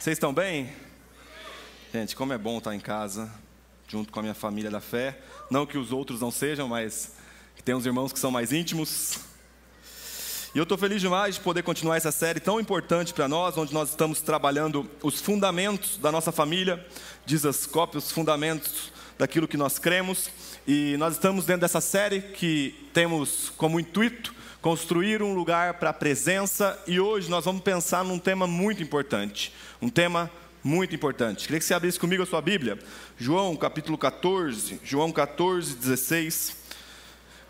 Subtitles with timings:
[0.00, 0.72] Vocês estão bem?
[1.92, 3.30] Gente, como é bom estar em casa,
[3.86, 5.20] junto com a minha família da fé.
[5.50, 7.16] Não que os outros não sejam, mas
[7.54, 9.18] que tem uns irmãos que são mais íntimos.
[10.54, 13.74] E eu estou feliz demais de poder continuar essa série tão importante para nós, onde
[13.74, 16.82] nós estamos trabalhando os fundamentos da nossa família,
[17.26, 20.30] diz as cópias, os fundamentos daquilo que nós cremos.
[20.66, 25.92] E nós estamos dentro dessa série que temos como intuito construir um lugar para a
[25.92, 30.30] presença, e hoje nós vamos pensar num tema muito importante, um tema
[30.62, 31.46] muito importante.
[31.46, 32.78] Queria que você abrisse comigo a sua Bíblia,
[33.18, 36.56] João capítulo 14, João 14, 16,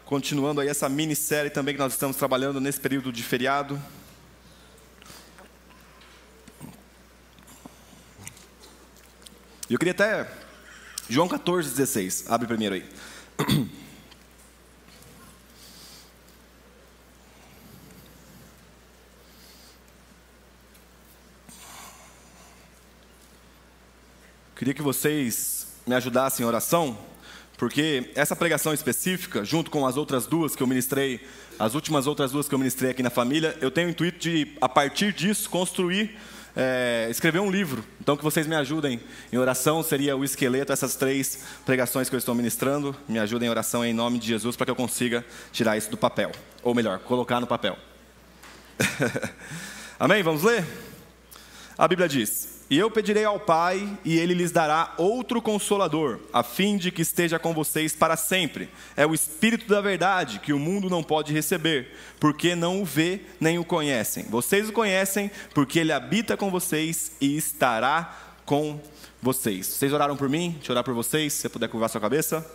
[0.04, 3.80] continuando aí essa minissérie também que nós estamos trabalhando nesse período de feriado.
[9.68, 10.30] Eu queria até,
[11.08, 12.84] João 14, 16, abre primeiro aí.
[24.60, 26.98] Queria que vocês me ajudassem em oração,
[27.56, 31.26] porque essa pregação específica, junto com as outras duas que eu ministrei,
[31.58, 34.54] as últimas outras duas que eu ministrei aqui na família, eu tenho o intuito de,
[34.60, 36.14] a partir disso, construir,
[36.54, 37.82] é, escrever um livro.
[38.02, 39.00] Então, que vocês me ajudem
[39.32, 42.94] em oração, seria o esqueleto, essas três pregações que eu estou ministrando.
[43.08, 45.96] Me ajudem em oração em nome de Jesus, para que eu consiga tirar isso do
[45.96, 46.32] papel.
[46.62, 47.78] Ou melhor, colocar no papel.
[49.98, 50.22] Amém?
[50.22, 50.66] Vamos ler?
[51.78, 52.49] A Bíblia diz.
[52.70, 57.02] E eu pedirei ao Pai, e ele lhes dará outro consolador, a fim de que
[57.02, 58.68] esteja com vocês para sempre.
[58.96, 61.88] É o Espírito da Verdade, que o mundo não pode receber,
[62.20, 64.22] porque não o vê nem o conhecem.
[64.30, 68.80] Vocês o conhecem, porque ele habita com vocês e estará com
[69.20, 69.66] vocês.
[69.66, 70.52] Vocês oraram por mim?
[70.52, 72.48] Deixa eu orar por vocês, se você puder curvar sua cabeça.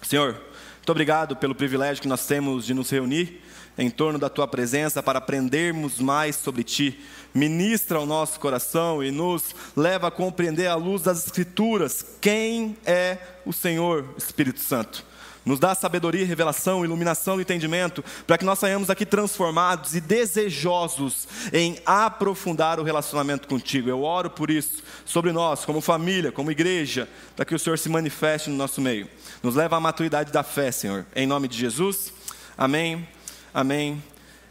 [0.00, 0.40] Senhor,
[0.76, 3.42] muito obrigado pelo privilégio que nós temos de nos reunir
[3.78, 7.00] em torno da tua presença para aprendermos mais sobre ti
[7.34, 13.18] ministra ao nosso coração e nos leva a compreender à luz das Escrituras quem é
[13.44, 15.04] o Senhor Espírito Santo.
[15.44, 21.26] Nos dá sabedoria, revelação, iluminação e entendimento, para que nós saiamos aqui transformados e desejosos
[21.52, 23.88] em aprofundar o relacionamento contigo.
[23.88, 27.88] Eu oro por isso, sobre nós, como família, como igreja, para que o Senhor se
[27.88, 29.08] manifeste no nosso meio.
[29.42, 31.04] Nos leva à maturidade da fé, Senhor.
[31.14, 32.12] Em nome de Jesus.
[32.56, 33.08] Amém,
[33.52, 34.00] amém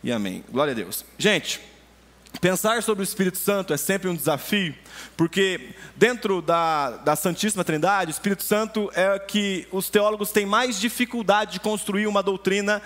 [0.03, 0.44] e amém.
[0.51, 1.06] Glória a Deus.
[1.17, 1.61] Gente,
[2.40, 4.74] Pensar sobre o Espírito Santo é sempre um desafio,
[5.18, 10.80] porque dentro da, da Santíssima Trindade, o Espírito Santo é que os teólogos têm mais
[10.80, 12.81] dificuldade de construir uma doutrina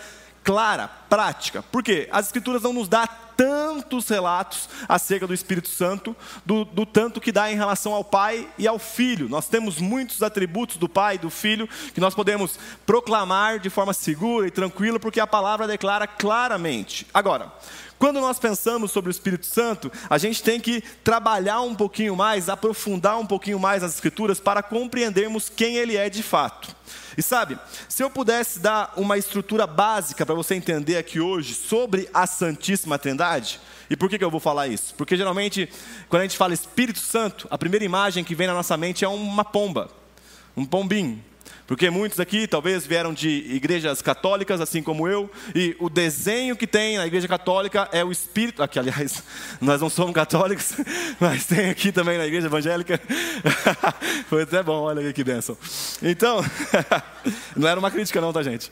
[0.45, 1.63] clara, prática.
[1.63, 2.07] Por quê?
[2.11, 3.03] As Escrituras não nos dão
[3.35, 8.47] tantos relatos acerca do Espírito Santo, do, do, tanto que dá em relação ao Pai
[8.57, 9.27] e ao Filho.
[9.27, 13.91] Nós temos muitos atributos do Pai e do Filho que nós podemos proclamar de forma
[13.91, 17.07] segura e tranquila, porque a palavra declara claramente.
[17.13, 17.51] Agora,
[17.97, 22.49] quando nós pensamos sobre o Espírito Santo, a gente tem que trabalhar um pouquinho mais,
[22.49, 26.75] aprofundar um pouquinho mais as Escrituras para compreendermos quem ele é de fato.
[27.17, 27.57] E sabe,
[27.87, 32.99] se eu pudesse dar uma estrutura básica para você entender aqui hoje sobre a Santíssima
[32.99, 34.93] Trindade, e por que, que eu vou falar isso?
[34.95, 35.69] Porque geralmente,
[36.09, 39.07] quando a gente fala Espírito Santo, a primeira imagem que vem na nossa mente é
[39.07, 39.89] uma pomba,
[40.57, 41.23] um pombinho.
[41.67, 46.67] Porque muitos aqui talvez vieram de igrejas católicas, assim como eu, e o desenho que
[46.67, 48.61] tem na igreja católica é o espírito.
[48.61, 49.23] Aqui, aliás,
[49.59, 50.73] nós não somos católicos,
[51.19, 53.01] mas tem aqui também na igreja evangélica.
[54.29, 55.57] Foi até bom, olha que bênção.
[56.03, 56.43] Então,
[57.55, 58.71] não era uma crítica, não, tá, gente?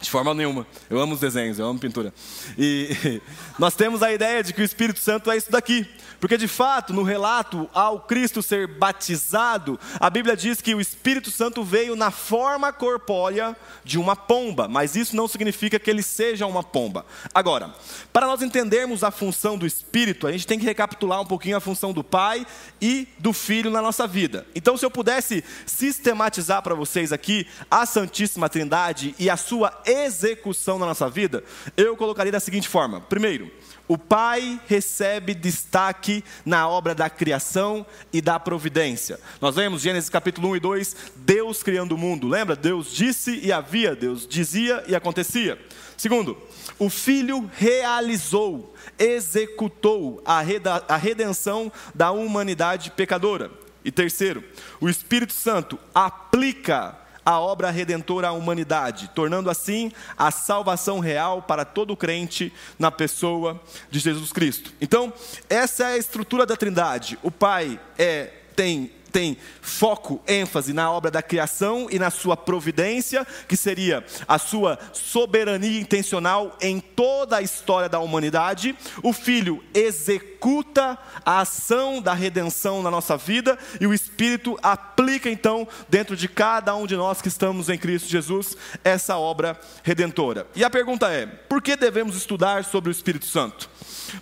[0.00, 0.66] De forma nenhuma.
[0.90, 2.12] Eu amo os desenhos, eu amo pintura.
[2.58, 3.20] E
[3.58, 5.88] nós temos a ideia de que o Espírito Santo é isso daqui.
[6.22, 11.32] Porque de fato, no relato ao Cristo ser batizado, a Bíblia diz que o Espírito
[11.32, 16.46] Santo veio na forma corpórea de uma pomba, mas isso não significa que ele seja
[16.46, 17.04] uma pomba.
[17.34, 17.74] Agora,
[18.12, 21.60] para nós entendermos a função do Espírito, a gente tem que recapitular um pouquinho a
[21.60, 22.46] função do Pai
[22.80, 24.46] e do Filho na nossa vida.
[24.54, 30.78] Então, se eu pudesse sistematizar para vocês aqui a Santíssima Trindade e a sua execução
[30.78, 31.42] na nossa vida,
[31.76, 33.50] eu colocaria da seguinte forma: primeiro,
[33.92, 39.20] o Pai recebe destaque na obra da criação e da providência.
[39.38, 42.26] Nós vemos Gênesis capítulo 1 e 2, Deus criando o mundo.
[42.26, 42.56] Lembra?
[42.56, 45.60] Deus disse e havia, Deus dizia e acontecia.
[45.94, 46.38] Segundo,
[46.78, 53.50] o Filho realizou, executou a redenção da humanidade pecadora.
[53.84, 54.42] E terceiro,
[54.80, 61.64] o Espírito Santo aplica a obra redentora à humanidade, tornando assim a salvação real para
[61.64, 63.60] todo crente na pessoa
[63.90, 64.72] de Jesus Cristo.
[64.80, 65.12] Então,
[65.48, 67.18] essa é a estrutura da Trindade.
[67.22, 73.26] O Pai é tem tem foco, ênfase na obra da criação e na sua providência,
[73.46, 78.74] que seria a sua soberania intencional em toda a história da humanidade.
[79.02, 85.68] O Filho executa a ação da redenção na nossa vida e o Espírito aplica então
[85.88, 90.46] dentro de cada um de nós que estamos em Cristo Jesus essa obra redentora.
[90.56, 93.68] E a pergunta é: por que devemos estudar sobre o Espírito Santo?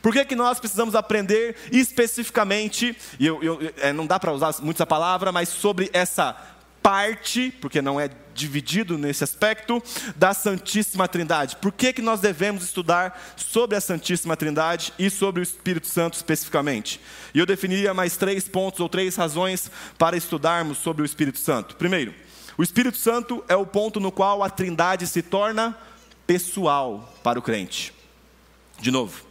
[0.03, 4.55] Por que, que nós precisamos aprender especificamente, e eu, eu, é, não dá para usar
[4.61, 6.37] muito essa palavra, mas sobre essa
[6.83, 9.83] parte, porque não é dividido nesse aspecto,
[10.17, 11.57] da Santíssima Trindade.
[11.57, 16.15] Por que, que nós devemos estudar sobre a Santíssima Trindade e sobre o Espírito Santo
[16.15, 17.01] especificamente?
[17.35, 21.77] E eu definiria mais três pontos ou três razões para estudarmos sobre o Espírito Santo.
[21.77, 22.15] Primeiro,
[22.57, 25.77] o Espírito Santo é o ponto no qual a Trindade se torna
[26.27, 27.93] pessoal para o crente.
[28.79, 29.23] De novo,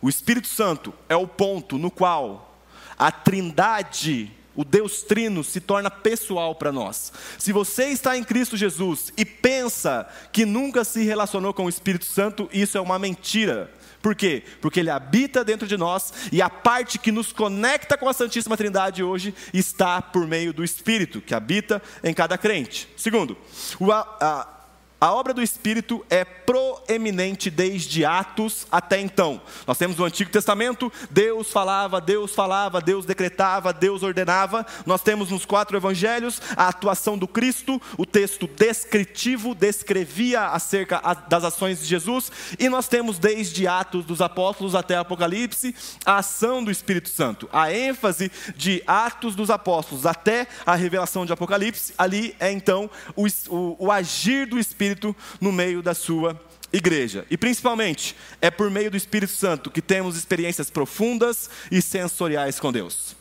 [0.00, 2.58] o Espírito Santo é o ponto no qual
[2.98, 7.12] a Trindade, o Deus Trino, se torna pessoal para nós.
[7.38, 12.06] Se você está em Cristo Jesus e pensa que nunca se relacionou com o Espírito
[12.06, 13.70] Santo, isso é uma mentira.
[14.00, 14.44] Por quê?
[14.60, 18.56] Porque ele habita dentro de nós e a parte que nos conecta com a Santíssima
[18.56, 22.88] Trindade hoje está por meio do Espírito que habita em cada crente.
[22.96, 23.36] Segundo,
[23.80, 24.55] o, a,
[24.98, 29.42] a obra do Espírito é proeminente desde Atos até então.
[29.66, 34.64] Nós temos o Antigo Testamento, Deus falava, Deus falava, Deus decretava, Deus ordenava.
[34.86, 41.44] Nós temos nos quatro evangelhos a atuação do Cristo, o texto descritivo descrevia acerca das
[41.44, 45.74] ações de Jesus, e nós temos desde Atos dos Apóstolos até Apocalipse
[46.06, 47.48] a ação do Espírito Santo.
[47.52, 53.26] A ênfase de Atos dos Apóstolos até a revelação de Apocalipse, ali é então o,
[53.50, 56.40] o, o agir do Espírito Espírito no meio da sua
[56.72, 57.26] igreja.
[57.30, 62.70] E principalmente, é por meio do Espírito Santo que temos experiências profundas e sensoriais com
[62.70, 63.16] Deus.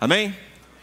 [0.00, 0.36] Amém?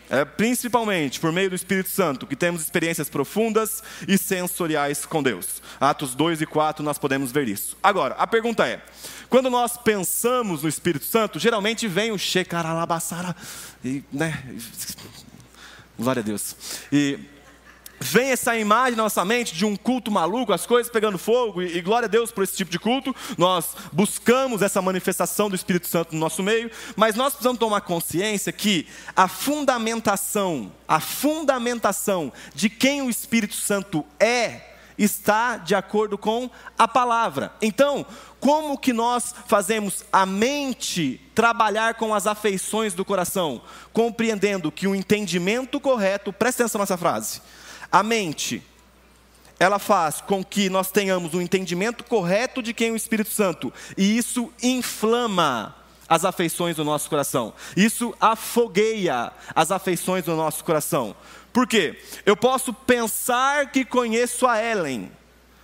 [0.10, 5.62] É principalmente por meio do Espírito Santo que temos experiências profundas e sensoriais com Deus.
[5.80, 7.76] Atos 2 e 4 nós podemos ver isso.
[7.82, 8.82] Agora, a pergunta é:
[9.30, 13.36] quando nós pensamos no Espírito Santo, geralmente vem o Shekaralabassara,
[13.84, 14.44] e, né?
[15.98, 16.56] Glória a Deus.
[16.92, 17.33] E
[18.04, 21.78] vem essa imagem na nossa mente de um culto maluco, as coisas pegando fogo, e,
[21.78, 25.88] e, glória a Deus por esse tipo de culto, nós buscamos essa manifestação do Espírito
[25.88, 28.86] Santo no nosso meio, mas nós precisamos tomar consciência que
[29.16, 36.88] a fundamentação, a fundamentação de quem o Espírito Santo é, está de acordo com a
[36.88, 37.54] palavra.
[37.62, 38.06] Então,
[38.40, 43.62] como que nós fazemos a mente trabalhar com as afeições do coração?
[43.94, 47.42] Compreendendo que o entendimento correto, presta atenção nessa frase,
[47.94, 48.64] a mente,
[49.60, 53.72] ela faz com que nós tenhamos um entendimento correto de quem é o Espírito Santo,
[53.96, 55.76] e isso inflama
[56.10, 57.54] as afeições do nosso coração.
[57.78, 61.16] Isso afogueia as afeições do nosso coração.
[61.54, 62.02] Por quê?
[62.26, 65.12] Eu posso pensar que conheço a Ellen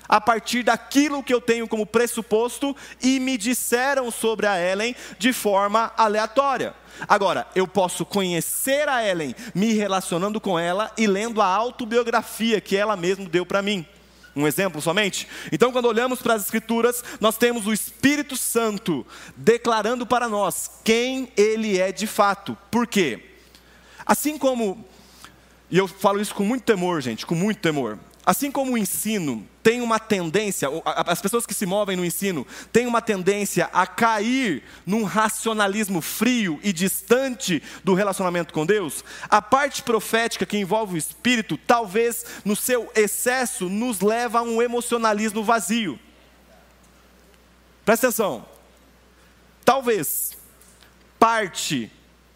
[0.09, 5.31] a partir daquilo que eu tenho como pressuposto e me disseram sobre a Ellen de
[5.31, 6.73] forma aleatória.
[7.07, 12.75] Agora, eu posso conhecer a Ellen me relacionando com ela e lendo a autobiografia que
[12.75, 13.85] ela mesma deu para mim.
[14.35, 15.27] Um exemplo somente?
[15.51, 21.31] Então, quando olhamos para as Escrituras, nós temos o Espírito Santo declarando para nós quem
[21.35, 22.57] Ele é de fato.
[22.71, 23.25] Por quê?
[24.05, 24.85] Assim como,
[25.69, 27.99] e eu falo isso com muito temor, gente, com muito temor.
[28.25, 32.87] Assim como o ensino tem uma tendência, as pessoas que se movem no ensino têm
[32.87, 39.83] uma tendência a cair num racionalismo frio e distante do relacionamento com Deus, a parte
[39.83, 45.99] profética que envolve o espírito, talvez no seu excesso, nos leva a um emocionalismo vazio.
[47.85, 48.43] Presta atenção.
[49.63, 50.35] Talvez
[51.19, 51.91] parte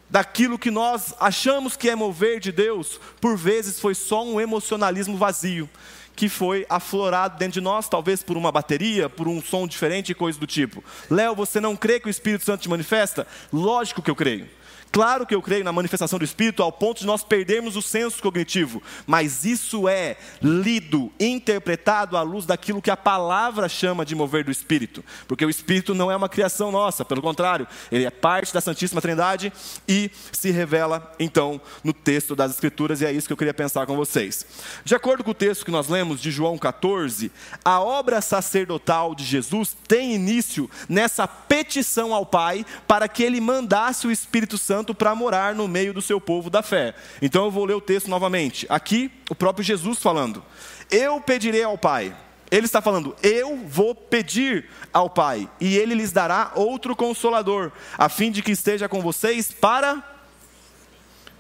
[0.07, 5.17] daquilo que nós achamos que é mover de Deus, por vezes foi só um emocionalismo
[5.17, 5.67] vazio,
[6.15, 10.15] que foi aflorado dentro de nós, talvez por uma bateria, por um som diferente e
[10.15, 10.83] coisa do tipo.
[11.09, 13.25] Léo, você não crê que o Espírito Santo te manifesta?
[13.51, 14.47] Lógico que eu creio.
[14.93, 18.21] Claro que eu creio na manifestação do Espírito ao ponto de nós perdermos o senso
[18.21, 24.43] cognitivo, mas isso é lido, interpretado à luz daquilo que a palavra chama de mover
[24.43, 28.53] do Espírito, porque o Espírito não é uma criação nossa, pelo contrário, ele é parte
[28.53, 29.51] da Santíssima Trindade
[29.87, 33.87] e se revela então no texto das Escrituras, e é isso que eu queria pensar
[33.87, 34.45] com vocês.
[34.85, 37.31] De acordo com o texto que nós lemos de João 14,
[37.65, 44.05] a obra sacerdotal de Jesus tem início nessa petição ao Pai para que ele mandasse
[44.05, 46.93] o Espírito Santo Santo para morar no meio do seu povo da fé.
[47.21, 48.65] Então eu vou ler o texto novamente.
[48.69, 50.43] Aqui, o próprio Jesus falando:
[50.91, 52.13] Eu pedirei ao Pai.
[52.51, 58.09] Ele está falando: Eu vou pedir ao Pai, e ele lhes dará outro consolador, a
[58.09, 60.03] fim de que esteja com vocês para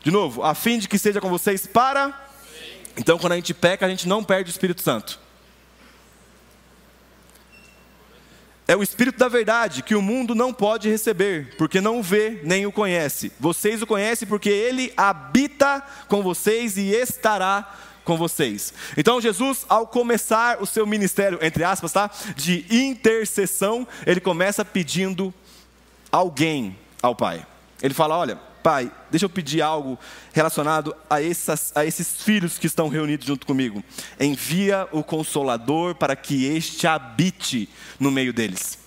[0.01, 2.27] De novo, a fim de que seja com vocês para.
[2.95, 5.19] Então, quando a gente peca, a gente não perde o Espírito Santo.
[8.73, 12.39] É o Espírito da verdade que o mundo não pode receber, porque não o vê
[12.41, 13.31] nem o conhece.
[13.39, 17.71] Vocês o conhecem porque ele habita com vocês e estará
[18.03, 18.73] com vocês.
[18.97, 22.09] Então Jesus, ao começar o seu ministério, entre aspas, tá?
[22.35, 25.31] De intercessão, ele começa pedindo
[26.11, 27.45] alguém ao Pai.
[27.79, 29.99] Ele fala: Olha, Pai, deixa eu pedir algo
[30.31, 33.83] relacionado a, essas, a esses filhos que estão reunidos junto comigo.
[34.17, 38.79] Envia o Consolador para que este habite no meio deles.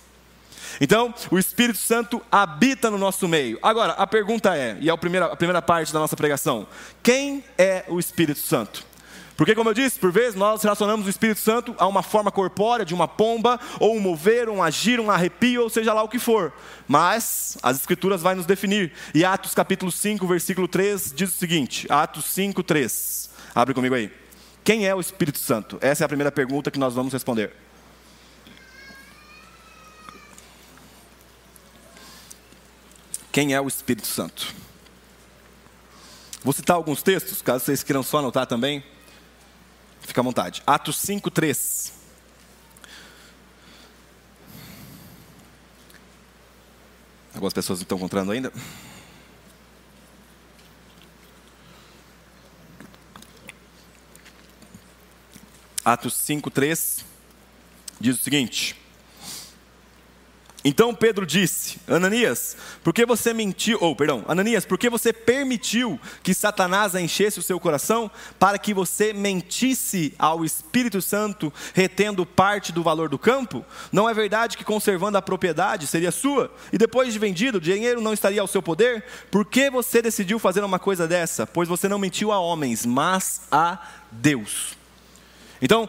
[0.81, 3.59] Então, o Espírito Santo habita no nosso meio.
[3.63, 6.67] Agora, a pergunta é, e é a primeira, a primeira parte da nossa pregação:
[7.03, 8.85] quem é o Espírito Santo?
[9.37, 12.87] Porque, como eu disse, por vezes nós relacionamos o Espírito Santo a uma forma corpórea
[12.87, 16.19] de uma pomba, ou um mover, um agir, um arrepio, ou seja lá o que
[16.19, 16.53] for.
[16.89, 18.93] Mas as Escrituras vão nos definir.
[19.15, 23.31] E Atos capítulo 5, versículo 3 diz o seguinte: Atos 5, 3.
[23.55, 24.11] Abre comigo aí.
[24.65, 25.79] Quem é o Espírito Santo?
[25.83, 27.53] Essa é a primeira pergunta que nós vamos responder.
[33.31, 34.55] Quem é o Espírito Santo?
[36.43, 38.83] Vou citar alguns textos, caso vocês queiram só anotar também.
[40.07, 40.63] Fica à vontade.
[40.65, 41.93] Atos 5, 3.
[47.35, 48.53] Algumas pessoas estão encontrando ainda.
[55.85, 57.05] Atos 5, 3
[58.01, 58.77] diz o seguinte:
[60.69, 63.79] então Pedro disse: Ananias, por que você mentiu?
[63.81, 68.75] Ou, perdão, Ananias, por que você permitiu que Satanás enchesse o seu coração para que
[68.75, 73.65] você mentisse ao Espírito Santo, retendo parte do valor do campo?
[73.93, 78.01] Não é verdade que conservando a propriedade seria sua e depois de vendido, o dinheiro
[78.01, 79.05] não estaria ao seu poder?
[79.31, 81.47] Por que você decidiu fazer uma coisa dessa?
[81.47, 83.79] Pois você não mentiu a homens, mas a
[84.11, 84.77] Deus.
[85.61, 85.89] Então,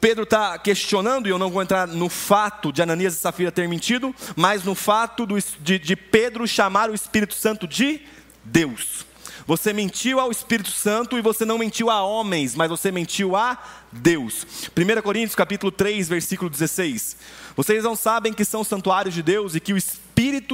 [0.00, 3.68] Pedro está questionando, e eu não vou entrar no fato de Ananias e Safira ter
[3.68, 8.00] mentido, mas no fato do, de, de Pedro chamar o Espírito Santo de
[8.44, 9.04] Deus.
[9.46, 13.58] Você mentiu ao Espírito Santo e você não mentiu a homens, mas você mentiu a
[13.90, 14.46] Deus.
[14.76, 17.16] 1 Coríntios capítulo 3, versículo 16.
[17.56, 20.01] Vocês não sabem que são santuários de Deus e que o Espírito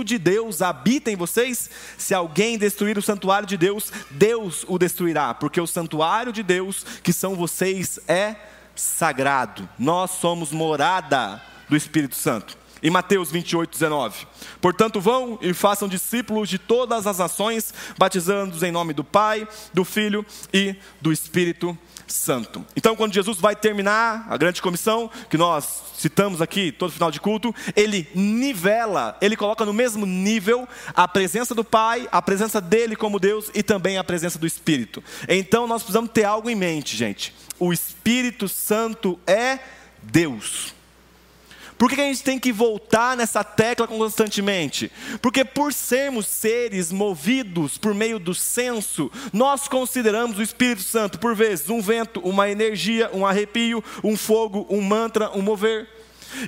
[0.05, 1.69] de Deus habita em vocês?
[1.97, 6.85] Se alguém destruir o santuário de Deus, Deus o destruirá, porque o santuário de Deus,
[7.03, 8.37] que são vocês, é
[8.75, 9.69] sagrado.
[9.79, 12.57] Nós somos morada do Espírito Santo.
[12.83, 14.27] Em Mateus 28, 19.
[14.61, 19.85] Portanto, vão e façam discípulos de todas as nações, batizando-os em nome do Pai, do
[19.85, 22.65] Filho e do Espírito Santo.
[22.77, 27.21] Então, quando Jesus vai terminar a grande comissão, que nós citamos aqui todo final de
[27.21, 32.97] culto, ele nivela, ele coloca no mesmo nível a presença do Pai, a presença dele
[32.97, 35.03] como Deus e também a presença do Espírito.
[35.29, 37.35] Então, nós precisamos ter algo em mente, gente.
[37.59, 39.59] O Espírito Santo é
[40.03, 40.78] Deus.
[41.79, 44.91] Por que a gente tem que voltar nessa tecla constantemente?
[45.23, 51.37] Porque por sermos seres movidos por meio do senso, nós consideramos o Espírito Santo, por
[51.37, 55.89] vezes, um vento, uma energia, um arrepio, um fogo, um mantra, um mover.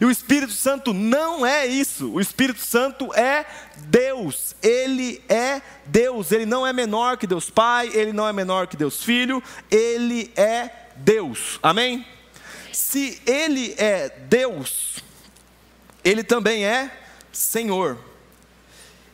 [0.00, 2.10] E o Espírito Santo não é isso.
[2.10, 3.46] O Espírito Santo é
[3.76, 4.54] Deus.
[4.62, 6.32] Ele é Deus.
[6.32, 10.30] Ele não é menor que Deus Pai, ele não é menor que Deus Filho, ele
[10.36, 11.58] é Deus.
[11.62, 12.04] Amém?
[12.72, 15.02] Se ele é Deus,
[16.04, 16.90] ele também é
[17.32, 17.98] Senhor.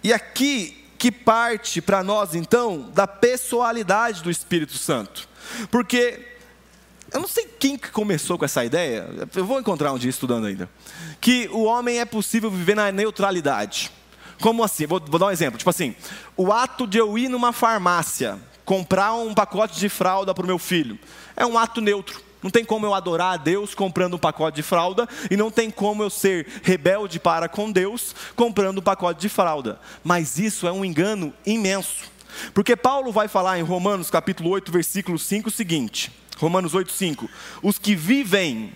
[0.03, 5.29] E aqui que parte para nós então da pessoalidade do Espírito Santo.
[5.71, 6.37] Porque
[7.13, 10.47] eu não sei quem que começou com essa ideia, eu vou encontrar um dia estudando
[10.47, 10.69] ainda,
[11.21, 13.91] que o homem é possível viver na neutralidade.
[14.41, 14.87] Como assim?
[14.87, 15.57] Vou, vou dar um exemplo.
[15.57, 15.95] Tipo assim,
[16.37, 20.59] o ato de eu ir numa farmácia comprar um pacote de fralda para o meu
[20.59, 20.99] filho
[21.37, 22.26] é um ato neutro.
[22.43, 25.71] Não tem como eu adorar a Deus comprando um pacote de fralda, e não tem
[25.71, 29.81] como eu ser rebelde para com Deus comprando um pacote de fralda.
[30.05, 32.05] Mas isso é um engano imenso.
[32.53, 37.29] Porque Paulo vai falar em Romanos capítulo 8, versículo 5 o seguinte: Romanos 8, 5.
[37.63, 38.73] Os que vivem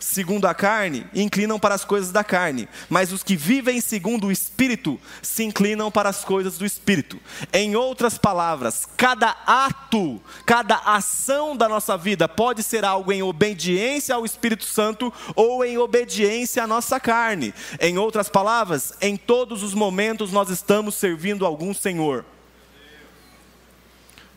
[0.00, 4.32] segundo a carne inclinam para as coisas da carne, mas os que vivem segundo o
[4.32, 7.18] espírito se inclinam para as coisas do espírito.
[7.52, 14.14] Em outras palavras, cada ato, cada ação da nossa vida pode ser algo em obediência
[14.14, 17.54] ao Espírito Santo ou em obediência à nossa carne.
[17.80, 22.24] Em outras palavras, em todos os momentos nós estamos servindo algum Senhor.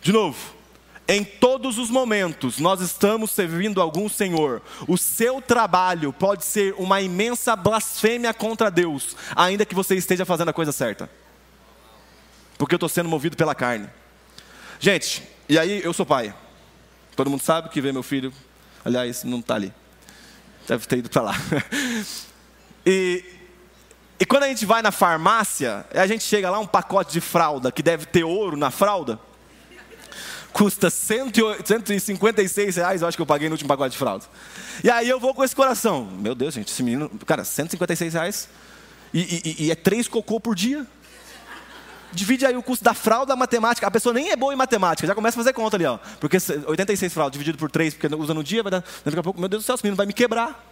[0.01, 0.56] De novo,
[1.07, 4.61] em todos os momentos, nós estamos servindo algum Senhor.
[4.87, 10.49] O seu trabalho pode ser uma imensa blasfêmia contra Deus, ainda que você esteja fazendo
[10.49, 11.09] a coisa certa.
[12.57, 13.87] porque eu estou sendo movido pela carne.
[14.79, 16.33] Gente, e aí eu sou pai.
[17.15, 18.33] Todo mundo sabe que vê meu filho,
[18.83, 19.71] aliás, não está ali.
[20.67, 21.35] Deve ter ido para lá.
[22.89, 23.21] E,
[24.17, 27.69] e quando a gente vai na farmácia, a gente chega lá, um pacote de fralda,
[27.69, 29.19] que deve ter ouro na fralda,
[30.57, 34.25] custa 156 reais, eu acho que eu paguei no último pacote de fralda.
[34.83, 36.05] E aí eu vou com esse coração.
[36.05, 38.49] Meu Deus, gente, esse menino, cara, 156 reais.
[39.13, 39.19] E,
[39.59, 40.83] e, e é três cocô por dia.
[42.11, 43.85] Divide aí o custo da fralda, matemática.
[43.85, 45.99] A pessoa nem é boa em matemática, já começa a fazer conta ali, ó.
[46.19, 48.83] Porque 86 fraldas dividido por 3, porque usa no dia, vai dar.
[49.05, 50.65] Daqui a pouco, meu Deus do céu, esse menino vai me quebrar.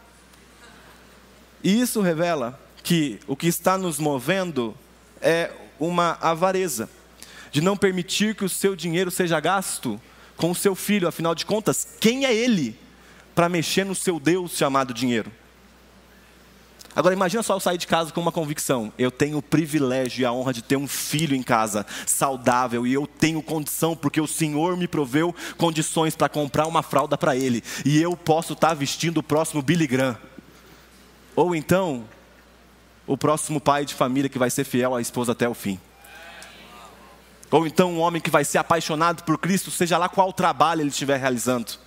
[1.64, 4.76] E isso revela que o que está nos movendo
[5.22, 6.90] é uma avareza,
[7.56, 9.98] de não permitir que o seu dinheiro seja gasto
[10.36, 12.78] com o seu filho, afinal de contas, quem é ele
[13.34, 15.32] para mexer no seu Deus chamado dinheiro?
[16.94, 20.26] Agora imagina só eu sair de casa com uma convicção: eu tenho o privilégio e
[20.26, 24.28] a honra de ter um filho em casa, saudável, e eu tenho condição, porque o
[24.28, 28.74] Senhor me proveu condições para comprar uma fralda para ele, e eu posso estar tá
[28.74, 30.18] vestindo o próximo Billy Graham.
[31.34, 32.04] Ou então,
[33.08, 35.80] o próximo pai de família que vai ser fiel à esposa até o fim.
[37.56, 40.90] Ou então um homem que vai ser apaixonado por Cristo, seja lá qual trabalho ele
[40.90, 41.80] estiver realizando.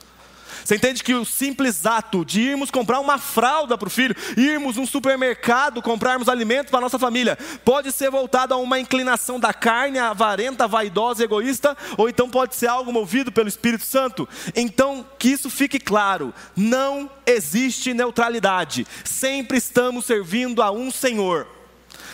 [0.65, 4.77] Você entende que o simples ato de irmos comprar uma fralda para o filho, irmos
[4.77, 9.53] num supermercado, comprarmos alimentos para a nossa família, pode ser voltado a uma inclinação da
[9.53, 14.27] carne, avarenta, vaidosa, egoísta, ou então pode ser algo movido pelo Espírito Santo.
[14.57, 21.58] Então, que isso fique claro: não existe neutralidade, sempre estamos servindo a um Senhor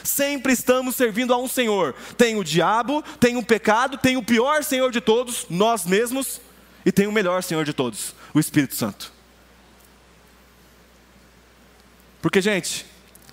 [0.05, 1.95] sempre estamos servindo a um Senhor.
[2.17, 6.41] Tem o diabo, tem o pecado, tem o pior Senhor de todos, nós mesmos,
[6.85, 9.13] e tem o melhor Senhor de todos, o Espírito Santo.
[12.21, 12.87] Porque, gente,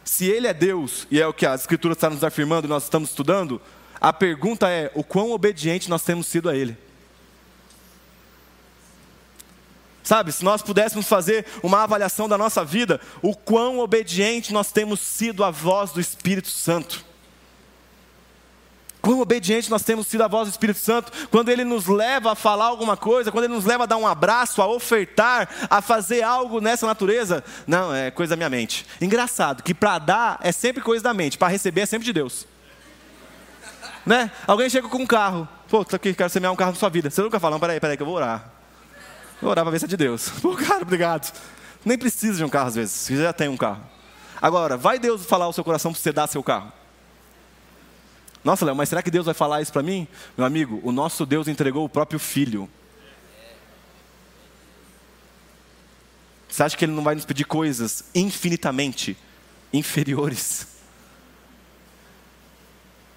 [0.03, 3.09] se Ele é Deus, e é o que a Escritura está nos afirmando, nós estamos
[3.09, 3.61] estudando,
[3.99, 6.77] a pergunta é: o quão obediente nós temos sido a Ele?
[10.03, 14.99] Sabe, se nós pudéssemos fazer uma avaliação da nossa vida, o quão obediente nós temos
[14.99, 17.05] sido à voz do Espírito Santo.
[19.01, 22.35] Quão obediente nós temos sido à voz do Espírito Santo, quando Ele nos leva a
[22.35, 26.21] falar alguma coisa, quando Ele nos leva a dar um abraço, a ofertar, a fazer
[26.21, 27.43] algo nessa natureza.
[27.65, 28.85] Não, é coisa da minha mente.
[28.99, 32.45] Engraçado, que para dar é sempre coisa da mente, para receber é sempre de Deus.
[34.05, 34.31] Né?
[34.45, 37.09] Alguém chega com um carro, pô, quero semear um carro na sua vida.
[37.09, 38.60] Você nunca fala, não, peraí, peraí, que eu vou orar.
[39.41, 40.29] Para ver se é de Deus.
[40.39, 41.33] Pô, cara, obrigado.
[41.83, 43.83] Nem precisa de um carro às vezes, você já tem um carro.
[44.39, 46.71] Agora, vai Deus falar ao seu coração para você dar seu carro?
[48.43, 50.07] Nossa, Léo, mas será que Deus vai falar isso para mim?
[50.37, 52.69] Meu amigo, o nosso Deus entregou o próprio filho.
[56.47, 59.17] Você acha que Ele não vai nos pedir coisas infinitamente
[59.71, 60.67] inferiores?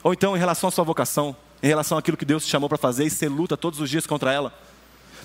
[0.03, 2.79] Ou então, em relação à sua vocação, em relação àquilo que Deus te chamou para
[2.79, 4.53] fazer e você luta todos os dias contra ela?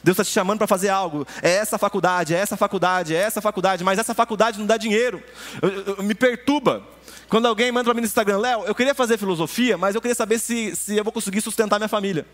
[0.04, 1.28] Deus está te chamando para fazer algo.
[1.42, 5.22] É essa faculdade, é essa faculdade, é essa faculdade, mas essa faculdade não dá dinheiro.
[5.62, 6.84] Eu, eu, eu, me perturba.
[7.28, 10.16] Quando alguém manda para mim no Instagram, Léo, eu queria fazer filosofia, mas eu queria
[10.16, 12.26] saber se, se eu vou conseguir sustentar minha família.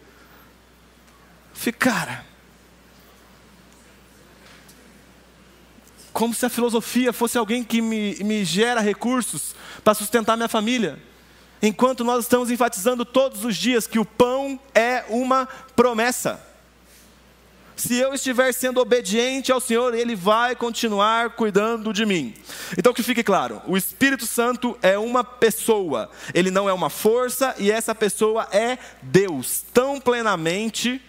[1.54, 2.26] Fica, cara.
[6.14, 10.98] Como se a filosofia fosse alguém que me, me gera recursos para sustentar minha família.
[11.62, 16.55] Enquanto nós estamos enfatizando todos os dias que o pão é uma promessa
[17.76, 22.34] se eu estiver sendo obediente ao Senhor, Ele vai continuar cuidando de mim.
[22.78, 27.56] Então que fique claro: o Espírito Santo é uma pessoa, ele não é uma força,
[27.58, 31.02] e essa pessoa é Deus, tão plenamente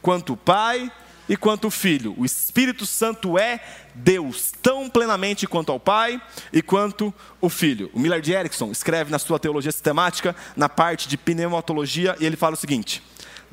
[0.00, 0.90] quanto o Pai
[1.28, 2.14] e quanto o Filho.
[2.18, 3.60] O Espírito Santo é
[3.94, 6.20] Deus, tão plenamente quanto ao Pai
[6.52, 7.90] e quanto o Filho.
[7.94, 12.54] O Millard Erickson escreve na sua teologia sistemática, na parte de pneumatologia, e ele fala
[12.54, 13.02] o seguinte: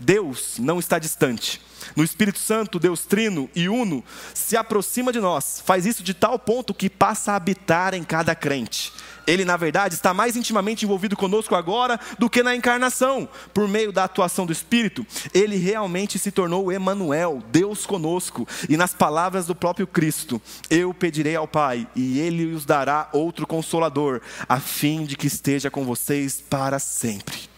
[0.02, 1.62] Deus não está distante
[1.96, 6.38] no Espírito Santo, Deus Trino e Uno, se aproxima de nós, faz isso de tal
[6.38, 8.92] ponto que passa a habitar em cada crente.
[9.28, 13.30] Ele, na verdade, está mais intimamente envolvido conosco agora do que na encarnação.
[13.54, 18.48] Por meio da atuação do Espírito, ele realmente se tornou Emanuel, Deus conosco.
[18.68, 23.46] E nas palavras do próprio Cristo, eu pedirei ao Pai, e ele os dará outro
[23.46, 27.51] consolador, a fim de que esteja com vocês para sempre.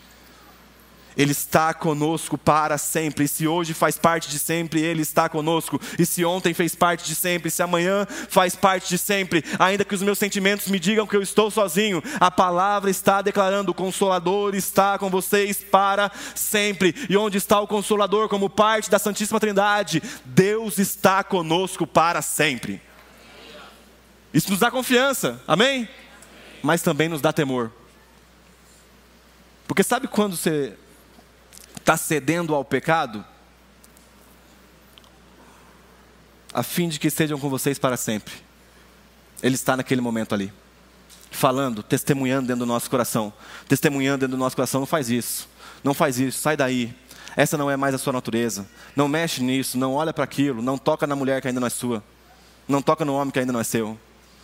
[1.17, 3.25] Ele está conosco para sempre.
[3.25, 5.79] E se hoje faz parte de sempre, Ele está conosco.
[5.97, 9.95] E se ontem fez parte de sempre, se amanhã faz parte de sempre, ainda que
[9.95, 14.55] os meus sentimentos me digam que eu estou sozinho, a palavra está declarando: o Consolador
[14.55, 16.95] está com vocês para sempre.
[17.09, 20.01] E onde está o Consolador como parte da Santíssima Trindade?
[20.25, 22.81] Deus está conosco para sempre.
[24.33, 25.87] Isso nos dá confiança, amém?
[26.63, 27.71] Mas também nos dá temor.
[29.67, 30.73] Porque sabe quando você
[31.83, 33.25] está cedendo ao pecado,
[36.53, 38.33] a fim de que estejam com vocês para sempre.
[39.41, 40.53] Ele está naquele momento ali,
[41.29, 43.33] falando, testemunhando dentro do nosso coração.
[43.67, 45.49] Testemunhando dentro do nosso coração, não faz isso,
[45.83, 46.95] não faz isso, sai daí.
[47.35, 48.65] Essa não é mais a sua natureza.
[48.95, 51.69] Não mexe nisso, não olha para aquilo, não toca na mulher que ainda não é
[51.69, 52.01] sua.
[52.65, 53.99] Não toca no homem que ainda não é seu.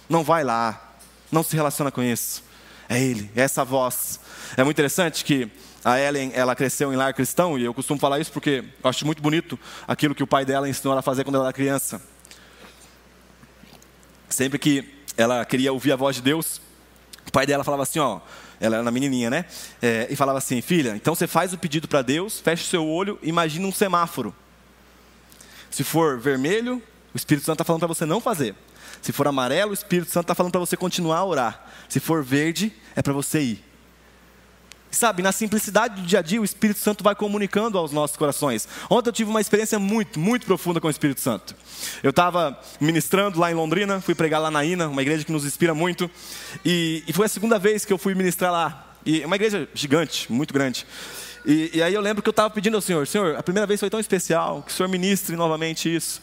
[0.10, 0.98] Não vai lá,
[1.32, 2.44] não se relaciona com isso.
[2.90, 4.20] É ele, é essa voz.
[4.58, 5.50] É muito interessante que
[5.84, 9.06] a Ellen, ela cresceu em lar cristão, e eu costumo falar isso porque eu acho
[9.06, 12.02] muito bonito aquilo que o pai dela ensinou ela a fazer quando ela era criança.
[14.28, 16.62] Sempre que ela queria ouvir a voz de Deus,
[17.28, 18.20] o pai dela falava assim, ó,
[18.60, 19.46] ela era menininha, né?
[19.82, 22.86] É, e falava assim, filha, então você faz o pedido para Deus, fecha o seu
[22.86, 24.36] olho, imagina um semáforo.
[25.72, 26.82] Se for vermelho,
[27.14, 28.56] o Espírito Santo está falando para você não fazer.
[29.02, 31.72] Se for amarelo, o Espírito Santo está falando para você continuar a orar.
[31.88, 33.69] Se for verde, é para você ir.
[34.92, 38.68] Sabe, na simplicidade do dia a dia, o Espírito Santo vai comunicando aos nossos corações.
[38.90, 41.56] Ontem eu tive uma experiência muito, muito profunda com o Espírito Santo.
[42.02, 45.46] Eu estava ministrando lá em Londrina, fui pregar lá na INA, uma igreja que nos
[45.46, 46.10] inspira muito.
[46.66, 48.96] E, e foi a segunda vez que eu fui ministrar lá.
[49.06, 50.88] E é uma igreja gigante, muito grande.
[51.46, 53.80] E, e aí eu lembro que eu estava pedindo ao Senhor: Senhor, a primeira vez
[53.80, 56.20] foi tão especial, que o Senhor ministre novamente isso.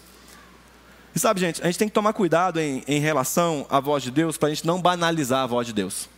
[1.14, 4.10] E sabe, gente, a gente tem que tomar cuidado em, em relação à voz de
[4.10, 6.08] Deus, para a gente não banalizar a voz de Deus.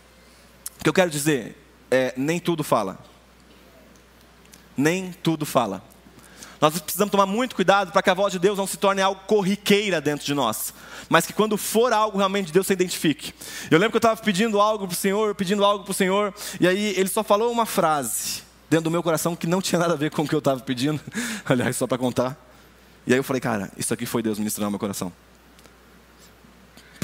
[0.81, 2.99] O que eu quero dizer é, nem tudo fala.
[4.77, 5.83] Nem tudo fala.
[6.61, 9.21] Nós precisamos tomar muito cuidado para que a voz de Deus não se torne algo
[9.27, 10.75] corriqueira dentro de nós,
[11.09, 13.33] mas que quando for algo realmente de Deus, você identifique.
[13.71, 16.35] Eu lembro que eu estava pedindo algo para o Senhor, pedindo algo para o Senhor,
[16.61, 19.95] e aí ele só falou uma frase dentro do meu coração que não tinha nada
[19.95, 21.01] a ver com o que eu estava pedindo,
[21.47, 22.37] aliás, só para contar.
[23.07, 25.13] E aí eu falei, cara, isso aqui foi Deus ministrando no meu coração.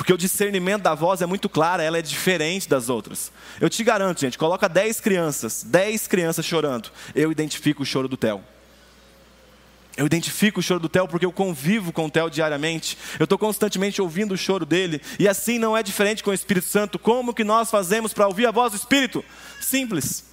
[0.04, 3.32] Porque o discernimento da voz é muito claro, ela é diferente das outras.
[3.58, 6.90] Eu te garanto, gente, coloca 10 crianças, 10 crianças chorando.
[7.14, 8.44] Eu identifico o choro do Theo.
[9.96, 12.98] Eu identifico o choro do Theo porque eu convivo com o Theo diariamente.
[13.18, 15.00] Eu estou constantemente ouvindo o choro dele.
[15.18, 16.98] E assim não é diferente com o Espírito Santo.
[16.98, 19.24] Como que nós fazemos para ouvir a voz do Espírito?
[19.58, 20.26] Simples.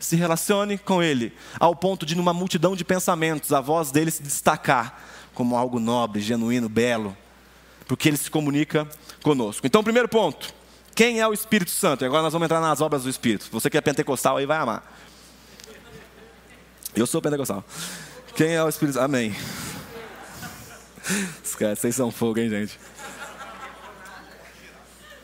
[0.00, 4.22] Se relacione com ele, ao ponto de, numa multidão de pensamentos, a voz dele se
[4.22, 5.02] destacar
[5.34, 7.14] como algo nobre, genuíno, belo.
[7.88, 8.86] Porque ele se comunica
[9.22, 9.66] conosco.
[9.66, 10.54] Então, primeiro ponto:
[10.94, 12.04] quem é o Espírito Santo?
[12.04, 13.48] E agora nós vamos entrar nas obras do Espírito.
[13.50, 14.84] Você que é pentecostal aí vai amar.
[16.94, 17.64] Eu sou pentecostal.
[18.36, 19.04] Quem é o Espírito Santo?
[19.04, 19.34] Amém.
[21.76, 22.78] vocês são fogo, hein, gente?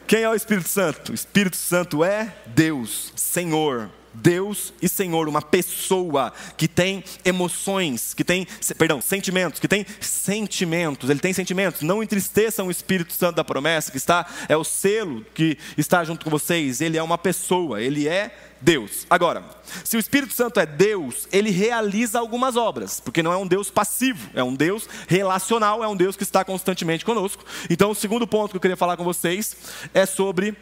[0.07, 1.13] Quem é o Espírito Santo?
[1.13, 3.91] O Espírito Santo é Deus, Senhor.
[4.15, 8.47] Deus e Senhor, uma pessoa que tem emoções, que tem,
[8.79, 11.83] perdão, sentimentos, que tem sentimentos, ele tem sentimentos.
[11.83, 16.25] Não entristeçam o Espírito Santo da promessa, que está, é o selo que está junto
[16.25, 16.81] com vocês.
[16.81, 19.07] Ele é uma pessoa, ele é Deus.
[19.11, 19.45] Agora,
[19.85, 23.71] se o Espírito Santo é Deus, ele realiza algumas obras, porque não é um Deus
[23.71, 27.45] passivo, é um Deus relacional, é um Deus que está constantemente conosco.
[27.69, 29.57] Então, o segundo ponto que eu queria falar com vocês
[29.93, 30.57] é sobre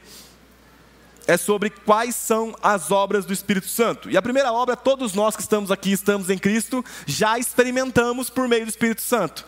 [1.26, 4.10] é sobre quais são as obras do Espírito Santo.
[4.10, 8.48] E a primeira obra, todos nós que estamos aqui, estamos em Cristo, já experimentamos por
[8.48, 9.44] meio do Espírito Santo.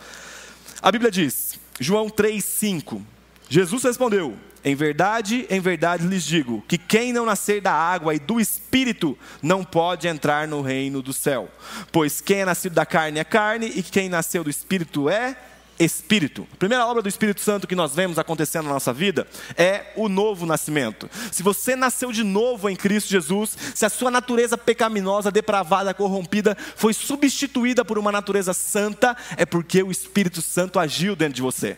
[0.81, 3.01] A Bíblia diz, João 3,5:
[3.49, 8.19] Jesus respondeu: Em verdade, em verdade lhes digo, que quem não nascer da água e
[8.19, 11.49] do Espírito não pode entrar no reino do céu.
[11.91, 15.37] Pois quem é nascido da carne é carne, e quem nasceu do Espírito é
[15.79, 16.47] Espírito.
[16.53, 20.07] A primeira obra do Espírito Santo que nós vemos acontecendo na nossa vida é o
[20.07, 21.09] novo nascimento.
[21.31, 26.57] Se você nasceu de novo em Cristo Jesus, se a sua natureza pecaminosa, depravada, corrompida
[26.75, 31.77] foi substituída por uma natureza santa, é porque o Espírito Santo agiu dentro de você.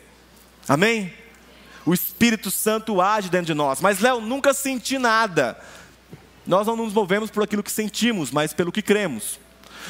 [0.67, 1.13] Amém?
[1.85, 3.79] O Espírito Santo age dentro de nós.
[3.81, 5.57] Mas, Léo, nunca senti nada.
[6.45, 9.39] Nós não nos movemos por aquilo que sentimos, mas pelo que cremos.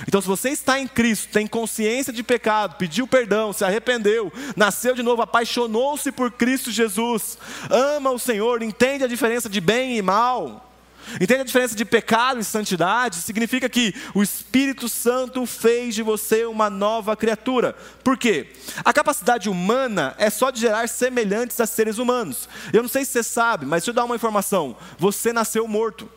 [0.08, 4.94] Então, se você está em Cristo, tem consciência de pecado, pediu perdão, se arrependeu, nasceu
[4.94, 7.38] de novo, apaixonou-se por Cristo Jesus,
[7.70, 10.72] ama o Senhor, entende a diferença de bem e mal,
[11.16, 16.46] entende a diferença de pecado e santidade, significa que o Espírito Santo fez de você
[16.46, 17.74] uma nova criatura.
[18.04, 18.54] Por quê?
[18.84, 22.50] A capacidade humana é só de gerar semelhantes a seres humanos.
[22.74, 26.10] Eu não sei se você sabe, mas deixa eu dar uma informação: você nasceu morto.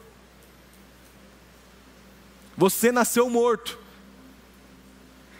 [2.60, 3.78] Você nasceu morto.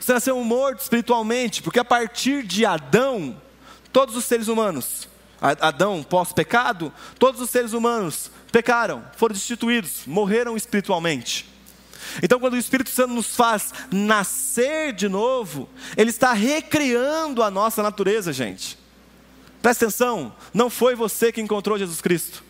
[0.00, 3.38] Você nasceu morto espiritualmente, porque a partir de Adão,
[3.92, 5.06] todos os seres humanos,
[5.38, 11.46] Adão pós-pecado, todos os seres humanos pecaram, foram destituídos, morreram espiritualmente.
[12.22, 17.82] Então, quando o Espírito Santo nos faz nascer de novo, Ele está recriando a nossa
[17.82, 18.78] natureza, gente.
[19.60, 22.42] Presta atenção, não foi você que encontrou Jesus Cristo,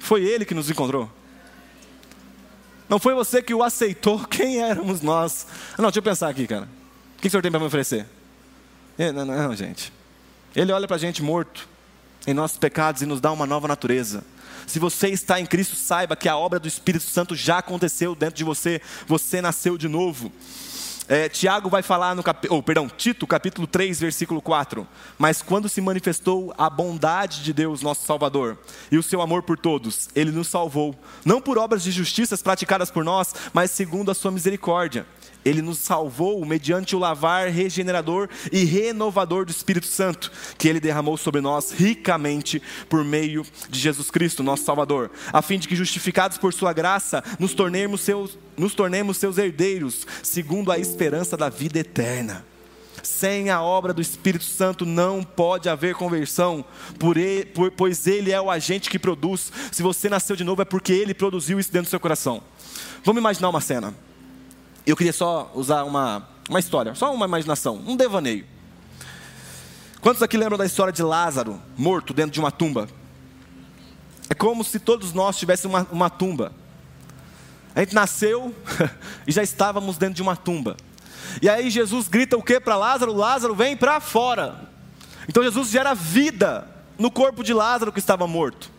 [0.00, 1.17] foi Ele que nos encontrou.
[2.88, 5.46] Não foi você que o aceitou, quem éramos nós?
[5.76, 6.68] Não, deixa eu pensar aqui, cara.
[7.16, 8.06] O que o senhor tem para me oferecer?
[8.96, 9.92] Não, não, não, gente.
[10.54, 11.68] Ele olha para a gente morto
[12.26, 14.24] em nossos pecados e nos dá uma nova natureza.
[14.66, 18.36] Se você está em Cristo, saiba que a obra do Espírito Santo já aconteceu dentro
[18.36, 18.80] de você.
[19.06, 20.30] Você nasceu de novo.
[21.08, 22.46] É, Tiago vai falar no cap...
[22.50, 24.86] oh, perdão, Tito, capítulo 3, versículo 4.
[25.18, 28.58] Mas quando se manifestou a bondade de Deus, nosso Salvador,
[28.92, 30.94] e o seu amor por todos, ele nos salvou,
[31.24, 35.06] não por obras de justiças praticadas por nós, mas segundo a sua misericórdia
[35.44, 41.16] ele nos salvou mediante o lavar regenerador e renovador do Espírito Santo, que ele derramou
[41.16, 46.38] sobre nós ricamente por meio de Jesus Cristo, nosso Salvador, a fim de que, justificados
[46.38, 51.78] por Sua graça, nos tornemos seus, nos tornemos seus herdeiros, segundo a esperança da vida
[51.78, 52.44] eterna.
[53.02, 56.64] Sem a obra do Espírito Santo não pode haver conversão,
[57.76, 59.52] pois Ele é o agente que produz.
[59.70, 62.42] Se você nasceu de novo, é porque Ele produziu isso dentro do seu coração.
[63.04, 63.94] Vamos imaginar uma cena.
[64.88, 68.46] Eu queria só usar uma, uma história, só uma imaginação, um devaneio.
[70.00, 72.88] Quantos aqui lembram da história de Lázaro, morto dentro de uma tumba?
[74.30, 76.54] É como se todos nós tivéssemos uma, uma tumba.
[77.74, 78.54] A gente nasceu
[79.28, 80.74] e já estávamos dentro de uma tumba.
[81.42, 83.12] E aí Jesus grita o que para Lázaro?
[83.12, 84.70] Lázaro vem para fora.
[85.28, 86.66] Então Jesus gera vida
[86.98, 88.70] no corpo de Lázaro que estava morto.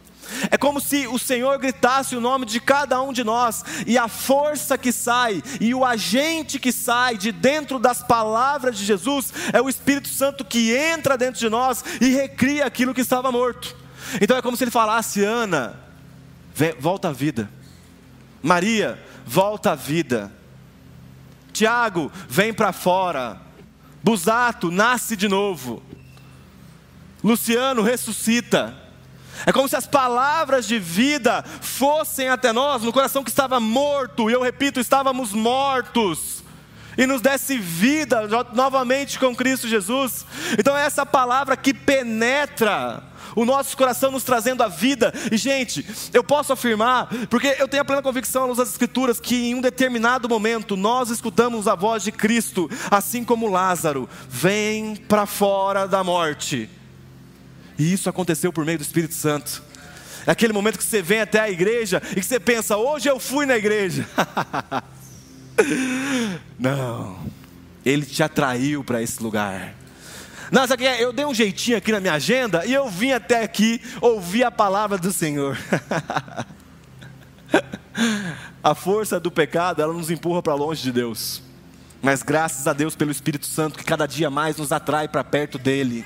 [0.51, 4.07] É como se o Senhor gritasse o nome de cada um de nós, e a
[4.07, 9.61] força que sai, e o agente que sai de dentro das palavras de Jesus, é
[9.61, 13.75] o Espírito Santo que entra dentro de nós e recria aquilo que estava morto.
[14.21, 15.79] Então é como se ele falasse: Ana,
[16.79, 17.49] volta à vida.
[18.41, 20.31] Maria, volta à vida.
[21.51, 23.41] Tiago, vem para fora.
[24.01, 25.83] Busato, nasce de novo.
[27.23, 28.75] Luciano, ressuscita.
[29.45, 34.29] É como se as palavras de vida fossem até nós, no coração que estava morto,
[34.29, 36.43] e eu repito, estávamos mortos,
[36.97, 40.25] e nos desse vida novamente com Cristo Jesus.
[40.57, 43.01] Então é essa palavra que penetra
[43.35, 45.13] o nosso coração nos trazendo a vida.
[45.31, 49.19] E, gente, eu posso afirmar, porque eu tenho a plena convicção à luz das Escrituras,
[49.19, 54.95] que em um determinado momento nós escutamos a voz de Cristo, assim como Lázaro: vem
[54.95, 56.69] para fora da morte.
[57.79, 59.63] E isso aconteceu por meio do Espírito Santo.
[60.27, 63.19] É aquele momento que você vem até a igreja e que você pensa, hoje eu
[63.19, 64.05] fui na igreja.
[66.59, 67.19] Não,
[67.85, 69.73] ele te atraiu para esse lugar.
[70.51, 71.01] Não, sabe é?
[71.01, 74.51] eu dei um jeitinho aqui na minha agenda e eu vim até aqui ouvir a
[74.51, 75.57] palavra do Senhor.
[78.61, 81.41] a força do pecado, ela nos empurra para longe de Deus.
[82.01, 85.57] Mas graças a Deus pelo Espírito Santo que cada dia mais nos atrai para perto
[85.57, 86.05] dele.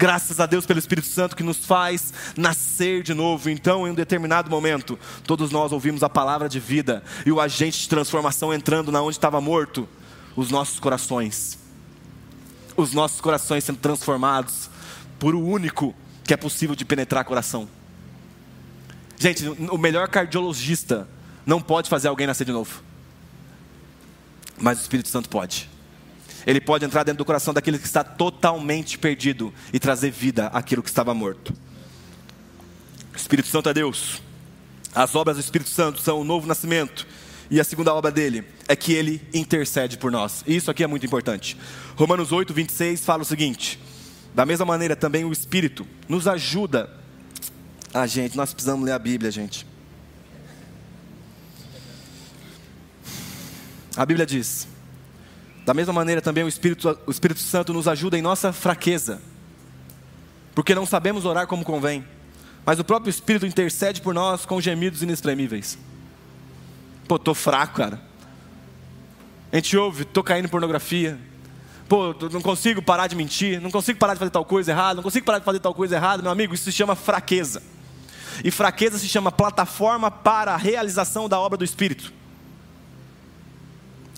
[0.00, 3.50] Graças a Deus pelo Espírito Santo que nos faz nascer de novo.
[3.50, 7.80] Então, em um determinado momento, todos nós ouvimos a palavra de vida e o agente
[7.80, 9.86] de transformação entrando na onde estava morto,
[10.34, 11.58] os nossos corações.
[12.78, 14.70] Os nossos corações sendo transformados
[15.18, 17.68] por o único que é possível de penetrar coração.
[19.18, 21.06] Gente, o melhor cardiologista
[21.44, 22.82] não pode fazer alguém nascer de novo.
[24.58, 25.69] Mas o Espírito Santo pode.
[26.46, 30.82] Ele pode entrar dentro do coração daquele que está totalmente perdido e trazer vida àquilo
[30.82, 31.54] que estava morto.
[33.12, 34.22] O Espírito Santo é Deus.
[34.94, 37.06] As obras do Espírito Santo são o novo nascimento.
[37.50, 40.44] E a segunda obra dele é que ele intercede por nós.
[40.46, 41.56] E isso aqui é muito importante.
[41.96, 43.78] Romanos 8, 26 fala o seguinte:
[44.34, 46.88] Da mesma maneira, também o Espírito nos ajuda.
[47.92, 49.66] Ah, gente, nós precisamos ler a Bíblia, gente.
[53.96, 54.68] A Bíblia diz:
[55.70, 59.22] da mesma maneira, também o Espírito, o Espírito Santo nos ajuda em nossa fraqueza,
[60.52, 62.04] porque não sabemos orar como convém,
[62.66, 65.78] mas o próprio Espírito intercede por nós com gemidos inexprimíveis.
[67.06, 68.02] Pô, tô fraco, cara.
[69.52, 71.16] A gente ouve, tô caindo em pornografia.
[71.88, 75.04] Pô, não consigo parar de mentir, não consigo parar de fazer tal coisa errada, não
[75.04, 77.62] consigo parar de fazer tal coisa errada, meu amigo, isso se chama fraqueza.
[78.42, 82.12] E fraqueza se chama plataforma para a realização da obra do Espírito.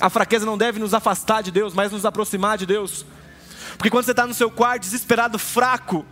[0.03, 3.07] A fraqueza não deve nos afastar de Deus, mas nos aproximar de Deus.
[3.77, 6.05] Porque quando você está no seu quarto desesperado, fraco,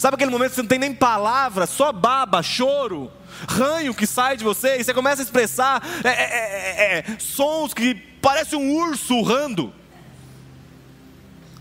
[0.00, 3.08] sabe aquele momento que você não tem nem palavra, só baba, choro,
[3.48, 7.72] ranho que sai de você, e você começa a expressar é, é, é, é sons
[7.72, 9.72] que parecem um urso urrando.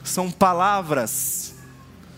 [0.03, 1.53] São palavras,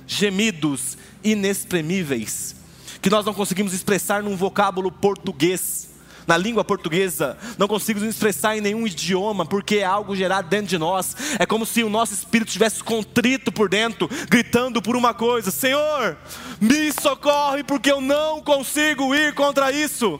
[0.07, 2.55] gemidos inexprimíveis,
[3.01, 5.86] que nós não conseguimos expressar num vocábulo português
[6.27, 10.67] na língua portuguesa, não consigo nos expressar em nenhum idioma, porque é algo gerado dentro
[10.67, 11.15] de nós.
[11.39, 16.17] É como se o nosso espírito estivesse contrito por dentro, gritando por uma coisa: Senhor,
[16.59, 20.19] me socorre, porque eu não consigo ir contra isso.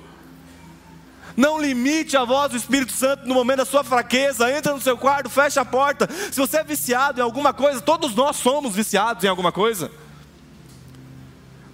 [1.36, 4.52] Não limite a voz do Espírito Santo no momento da sua fraqueza.
[4.52, 6.10] Entra no seu quarto, fecha a porta.
[6.32, 9.92] Se você é viciado em alguma coisa, todos nós somos viciados em alguma coisa.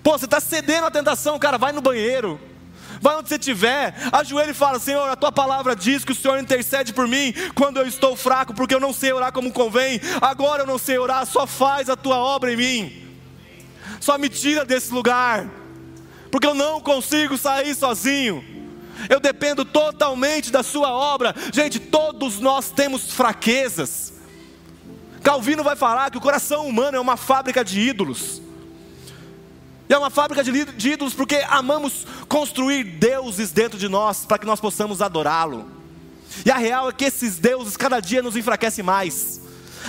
[0.03, 2.37] Pô, você está cedendo à tentação, cara, vai no banheiro.
[3.03, 6.39] Vai onde você estiver, ajoelha e fala: Senhor, a tua palavra diz que o Senhor
[6.39, 9.99] intercede por mim quando eu estou fraco, porque eu não sei orar como convém.
[10.21, 13.07] Agora eu não sei orar, só faz a tua obra em mim.
[13.99, 15.49] Só me tira desse lugar,
[16.31, 18.53] porque eu não consigo sair sozinho
[19.09, 21.35] eu dependo totalmente da Sua obra.
[21.51, 24.13] Gente, todos nós temos fraquezas.
[25.21, 28.42] Calvino vai falar que o coração humano é uma fábrica de ídolos.
[29.89, 34.45] E é uma fábrica de ídolos porque amamos construir deuses dentro de nós para que
[34.45, 35.69] nós possamos adorá-lo.
[36.45, 39.41] E a real é que esses deuses cada dia nos enfraquecem mais.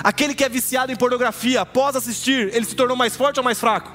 [0.02, 3.60] Aquele que é viciado em pornografia, após assistir, ele se tornou mais forte ou mais
[3.60, 3.92] fraco?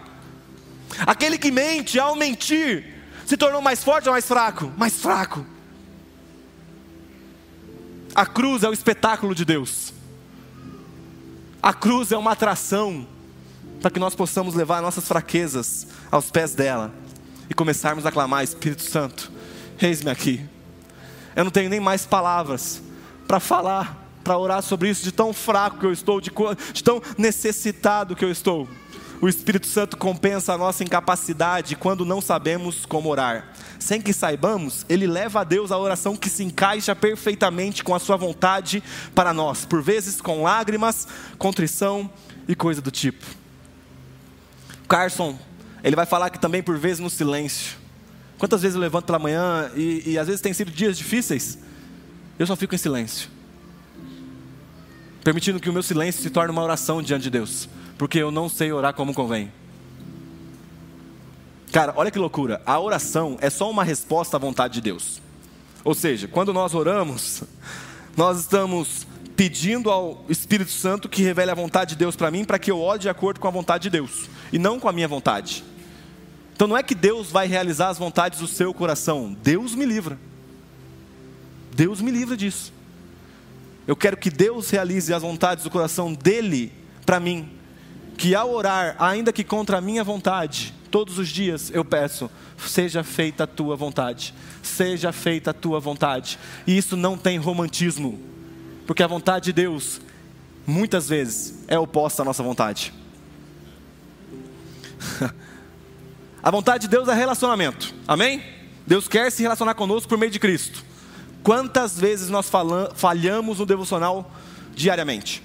[1.05, 4.71] Aquele que mente, ao mentir, se tornou mais forte ou mais fraco?
[4.77, 5.45] Mais fraco.
[8.15, 9.93] A cruz é o espetáculo de Deus.
[11.62, 13.05] A cruz é uma atração
[13.82, 16.92] para que nós possamos levar nossas fraquezas aos pés dela
[17.50, 19.32] e começarmos a clamar: Espírito Santo,
[19.82, 20.46] eis-me aqui.
[21.36, 22.82] Eu não tenho nem mais palavras
[23.28, 26.32] para falar, para orar sobre isso, de tão fraco que eu estou, de,
[26.74, 28.68] de tão necessitado que eu estou.
[29.22, 33.52] O Espírito Santo compensa a nossa incapacidade quando não sabemos como orar.
[33.78, 38.00] Sem que saibamos, ele leva a Deus a oração que se encaixa perfeitamente com a
[38.00, 38.82] sua vontade
[39.13, 42.10] para nós, por vezes com lágrimas, contrição
[42.48, 43.38] e coisa do tipo.
[44.89, 45.38] Carson,
[45.84, 47.78] ele vai falar que também por vezes no silêncio.
[48.38, 51.58] Quantas vezes eu levanto pela manhã e, e às vezes tem sido dias difíceis,
[52.38, 53.30] eu só fico em silêncio,
[55.23, 58.47] permitindo que o meu silêncio se torne uma oração diante de Deus porque eu não
[58.47, 59.52] sei orar como convém.
[61.69, 62.62] Cara, olha que loucura.
[62.65, 65.21] A oração é só uma resposta à vontade de Deus.
[65.84, 67.43] Ou seja, quando nós oramos,
[68.15, 69.06] nós estamos
[69.39, 72.82] pedindo ao Espírito Santo que revele a vontade de Deus para mim, para que eu
[72.82, 75.63] ore de acordo com a vontade de Deus e não com a minha vontade.
[76.54, 80.19] Então não é que Deus vai realizar as vontades do seu coração, Deus me livra.
[81.73, 82.73] Deus me livra disso.
[83.88, 86.73] Eu quero que Deus realize as vontades do coração dele
[87.06, 87.49] para mim,
[88.17, 93.06] que ao orar, ainda que contra a minha vontade, todos os dias eu peço: seja
[93.06, 96.38] feita a tua vontade, seja feita a tua vontade.
[96.67, 98.29] E isso não tem romantismo,
[98.89, 100.02] porque a vontade de Deus,
[100.65, 102.91] muitas vezes, é oposta à nossa vontade.
[106.41, 108.43] a vontade de Deus é relacionamento, amém?
[108.88, 110.84] Deus quer se relacionar conosco por meio de Cristo.
[111.43, 112.49] Quantas vezes nós
[112.95, 114.32] falhamos no devocional
[114.73, 115.43] diariamente?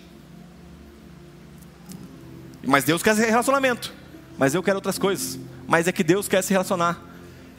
[2.66, 3.92] Mas Deus quer relacionamento.
[4.38, 5.38] Mas eu quero outras coisas.
[5.68, 6.98] Mas é que Deus quer se relacionar.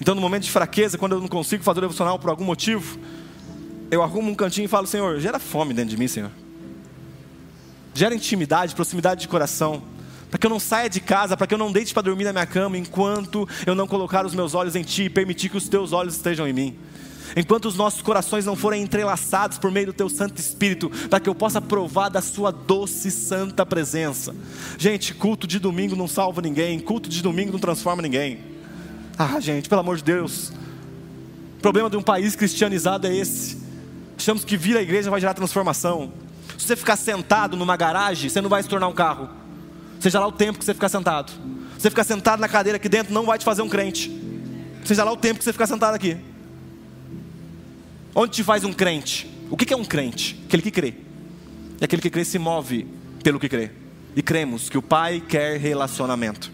[0.02, 2.98] Então, no momento de fraqueza, quando eu não consigo fazer o devocional por algum motivo,
[3.92, 6.32] eu arrumo um cantinho e falo: Senhor, gera fome dentro de mim, Senhor.
[7.94, 9.82] Gera intimidade, proximidade de coração.
[10.30, 12.34] Para que eu não saia de casa, para que eu não deite para dormir na
[12.34, 15.70] minha cama enquanto eu não colocar os meus olhos em Ti e permitir que os
[15.70, 16.78] Teus olhos estejam em mim
[17.36, 21.30] enquanto os nossos corações não forem entrelaçados por meio do Teu Santo Espírito, para que
[21.30, 24.36] eu possa provar da Sua doce e santa presença.
[24.78, 28.40] Gente, culto de domingo não salva ninguém, culto de domingo não transforma ninguém.
[29.18, 30.52] Ah, gente, pelo amor de Deus.
[31.58, 33.65] O problema de um país cristianizado é esse.
[34.18, 36.12] Achamos que vir à igreja vai gerar transformação.
[36.58, 39.30] Se você ficar sentado numa garagem, você não vai se tornar um carro.
[40.00, 41.34] Seja lá o tempo que você ficar sentado.
[41.78, 44.12] Você ficar sentado na cadeira aqui dentro não vai te fazer um crente.
[44.84, 46.18] Seja lá o tempo que você ficar sentado aqui.
[48.14, 49.30] Onde te faz um crente?
[49.50, 50.42] O que é um crente?
[50.46, 50.94] Aquele que crê.
[51.82, 52.88] E aquele que crê se move
[53.24, 53.72] pelo que crê.
[54.16, 56.50] E cremos que o Pai quer relacionamento.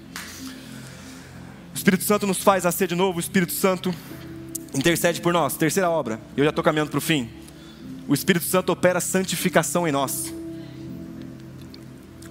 [1.74, 3.94] O Espírito Santo nos faz nascer de novo, o Espírito Santo
[4.74, 5.56] intercede por nós.
[5.56, 7.30] Terceira obra, eu já estou caminhando para o fim.
[8.08, 10.34] O Espírito Santo opera santificação em nós.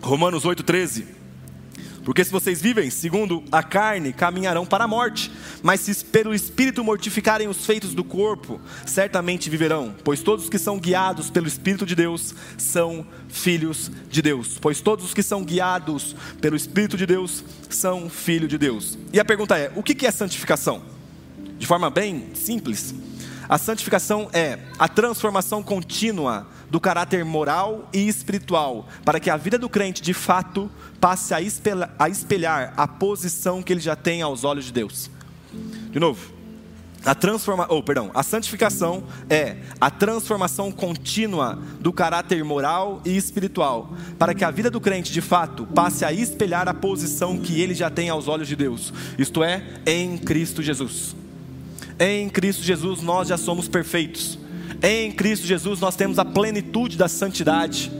[0.00, 1.20] Romanos 8,13.
[2.04, 5.30] Porque se vocês vivem segundo a carne, caminharão para a morte.
[5.62, 9.94] Mas se pelo Espírito mortificarem os feitos do corpo, certamente viverão.
[10.02, 14.58] Pois todos os que são guiados pelo Espírito de Deus são filhos de Deus.
[14.60, 18.98] Pois todos os que são guiados pelo Espírito de Deus são filhos de Deus.
[19.12, 20.82] E a pergunta é: o que é santificação?
[21.58, 22.94] De forma bem simples,
[23.50, 29.58] a santificação é a transformação contínua do caráter moral e espiritual, para que a vida
[29.58, 30.70] do crente de fato
[31.00, 35.10] passe a espelhar, a espelhar a posição que ele já tem aos olhos de Deus.
[35.90, 36.32] De novo,
[37.04, 43.92] a transforma, oh, perdão, a santificação é a transformação contínua do caráter moral e espiritual,
[44.16, 47.74] para que a vida do crente de fato passe a espelhar a posição que ele
[47.74, 51.18] já tem aos olhos de Deus, isto é, em Cristo Jesus.
[52.00, 54.38] Em Cristo Jesus nós já somos perfeitos.
[54.82, 57.92] Em Cristo Jesus nós temos a plenitude da santidade.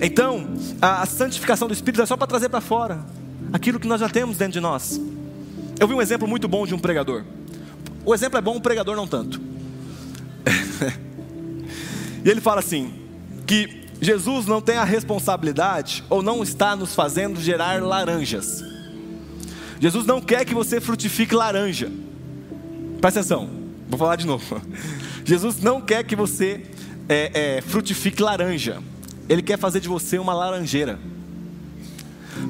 [0.00, 3.04] Então, a santificação do Espírito é só para trazer para fora
[3.52, 5.00] aquilo que nós já temos dentro de nós.
[5.80, 7.24] Eu vi um exemplo muito bom de um pregador.
[8.04, 9.40] O exemplo é bom, o pregador não tanto.
[12.24, 12.94] e ele fala assim:
[13.46, 18.62] que Jesus não tem a responsabilidade ou não está nos fazendo gerar laranjas.
[19.80, 21.90] Jesus não quer que você frutifique laranja.
[23.00, 23.48] Presta atenção,
[23.88, 24.60] vou falar de novo.
[25.24, 26.66] Jesus não quer que você
[27.08, 28.82] é, é, frutifique laranja.
[29.28, 30.98] Ele quer fazer de você uma laranjeira.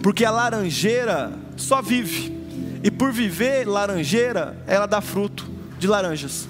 [0.02, 2.36] Porque a laranjeira só vive.
[2.82, 5.48] E por viver laranjeira, ela dá fruto
[5.78, 6.48] de laranjas.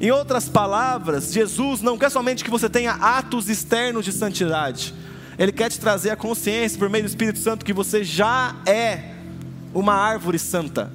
[0.00, 4.92] Em outras palavras, Jesus não quer somente que você tenha atos externos de santidade.
[5.38, 9.12] Ele quer te trazer a consciência por meio do Espírito Santo que você já é
[9.72, 10.92] uma árvore santa,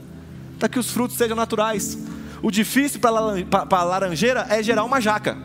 [0.60, 1.98] para que os frutos sejam naturais.
[2.44, 5.38] O difícil para a laranjeira é gerar uma jaca,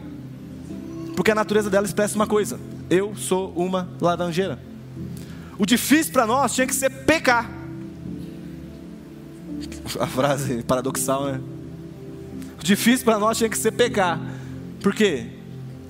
[1.16, 2.60] porque a natureza dela expressa uma coisa:
[2.90, 4.60] eu sou uma laranjeira.
[5.58, 7.48] O difícil para nós tinha que ser pecar.
[10.00, 11.40] A frase paradoxal, né?
[12.60, 14.20] O difícil para nós tinha que ser pecar.
[14.82, 15.28] Por quê?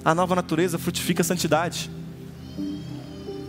[0.04, 1.90] A nova natureza frutifica a santidade.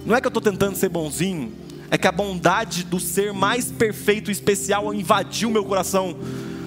[0.05, 1.51] Não é que eu estou tentando ser bonzinho,
[1.89, 6.17] é que a bondade do ser mais perfeito e especial invadiu meu coração,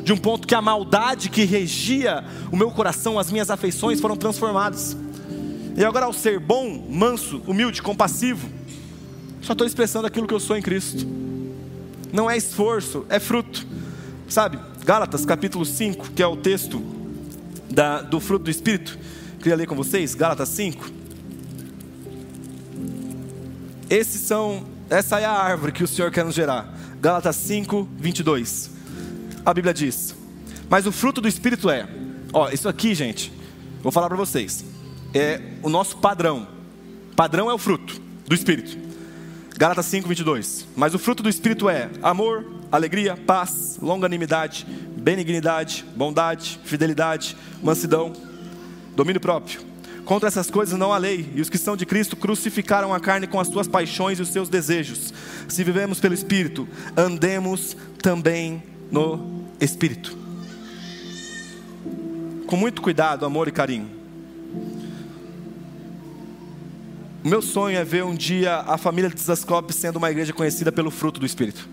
[0.03, 4.17] de um ponto que a maldade que regia o meu coração, as minhas afeições foram
[4.17, 4.97] transformadas.
[5.77, 8.49] E agora, ao ser bom, manso, humilde, compassivo,
[9.43, 11.07] só estou expressando aquilo que eu sou em Cristo.
[12.13, 13.67] Não é esforço, é fruto.
[14.29, 16.83] Sabe, Gálatas capítulo 5, que é o texto
[17.71, 18.99] da, do fruto do Espírito,
[19.39, 20.91] queria ler com vocês, Gálatas 5.
[23.89, 26.73] Esses são essa é a árvore que o Senhor quer nos gerar.
[27.01, 28.71] Gálatas 5, 22.
[29.45, 30.15] A Bíblia diz:
[30.69, 31.87] Mas o fruto do Espírito é.
[32.33, 33.33] Ó, isso aqui, gente,
[33.83, 34.65] vou falar para vocês.
[35.15, 36.47] É o nosso padrão.
[37.15, 38.79] Padrão é o fruto do Espírito.
[39.57, 40.67] Gálatas 5, 22.
[40.77, 44.67] Mas o fruto do Espírito é amor, alegria, paz, longanimidade,
[44.97, 48.13] benignidade, bondade, fidelidade, mansidão,
[48.95, 49.61] domínio próprio.
[50.09, 53.27] Contra essas coisas não há lei, e os que são de Cristo crucificaram a carne
[53.27, 55.13] com as suas paixões e os seus desejos.
[55.47, 60.17] Se vivemos pelo Espírito, andemos também no Espírito.
[62.47, 63.91] Com muito cuidado, amor e carinho.
[67.23, 70.73] O meu sonho é ver um dia a família de Zascope sendo uma igreja conhecida
[70.73, 71.69] pelo fruto do Espírito.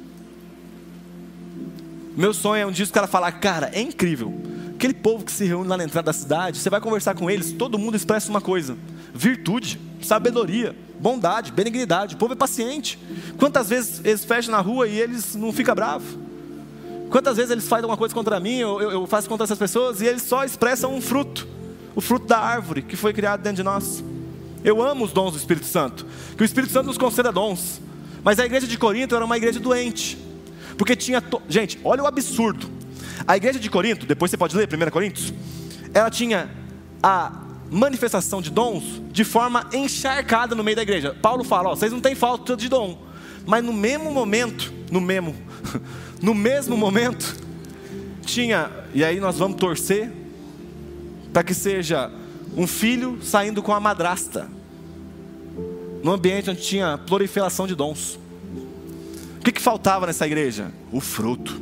[2.18, 4.34] Meu sonho é um dia os caras falar, cara, é incrível
[4.76, 7.52] Aquele povo que se reúne lá na entrada da cidade, você vai conversar com eles,
[7.52, 8.78] todo mundo expressa uma coisa:
[9.14, 12.16] virtude, sabedoria, bondade, benignidade.
[12.16, 13.00] O povo é paciente.
[13.38, 16.18] Quantas vezes eles fecham na rua e eles não ficam bravos?
[17.10, 20.06] Quantas vezes eles fazem alguma coisa contra mim, eu, eu, faço contra essas pessoas e
[20.06, 21.48] eles só expressam um fruto
[21.96, 24.04] o fruto da árvore que foi criado dentro de nós.
[24.64, 26.06] Eu amo os dons do Espírito Santo,
[26.36, 27.80] que o Espírito Santo nos conceda dons.
[28.24, 30.18] Mas a igreja de Corinto era uma igreja doente,
[30.78, 31.22] porque tinha.
[31.22, 31.42] To...
[31.48, 32.75] Gente, olha o absurdo.
[33.28, 35.34] A igreja de Corinto, depois você pode ler 1 Coríntios,
[35.93, 36.49] ela tinha
[37.01, 41.16] a manifestação de dons de forma encharcada no meio da igreja.
[41.22, 43.01] Paulo fala: ó, vocês não têm falta de dom,
[43.45, 45.36] mas no mesmo momento, no mesmo,
[46.22, 47.36] no mesmo momento,
[48.22, 50.11] tinha, e aí nós vamos torcer
[51.32, 52.11] para que seja
[52.55, 54.49] um filho saindo com a madrasta,
[56.03, 58.20] no ambiente onde tinha proliferação de dons.
[59.39, 60.72] O que, que faltava nessa igreja?
[60.91, 61.61] O fruto.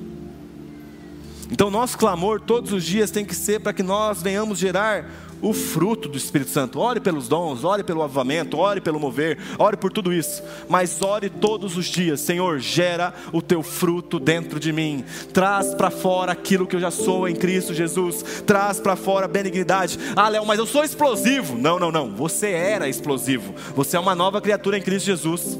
[1.53, 5.05] Então, nosso clamor todos os dias tem que ser para que nós venhamos gerar
[5.39, 6.79] o fruto do Espírito Santo.
[6.79, 10.41] Ore pelos dons, ore pelo avivamento, ore pelo mover, ore por tudo isso.
[10.67, 15.05] Mas ore todos os dias, Senhor, gera o teu fruto dentro de mim.
[15.31, 18.23] Traz para fora aquilo que eu já sou em Cristo Jesus.
[18.47, 19.99] Traz para fora a benignidade.
[20.15, 21.55] Ah, Léo, mas eu sou explosivo.
[21.55, 22.15] Não, não, não.
[22.15, 23.53] Você era explosivo.
[23.75, 25.59] Você é uma nova criatura em Cristo Jesus.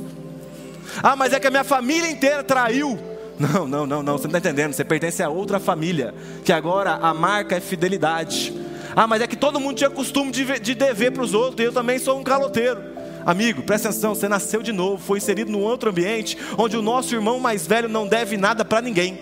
[1.03, 3.12] Ah, mas é que a minha família inteira traiu.
[3.39, 4.73] Não, não, não, não, você não está entendendo.
[4.73, 6.13] Você pertence a outra família,
[6.43, 8.53] que agora a marca é fidelidade.
[8.95, 11.63] Ah, mas é que todo mundo tinha costume de, de dever para os outros, e
[11.63, 12.93] eu também sou um caloteiro.
[13.25, 17.15] Amigo, presta atenção, você nasceu de novo, foi inserido num outro ambiente, onde o nosso
[17.15, 19.19] irmão mais velho não deve nada para ninguém.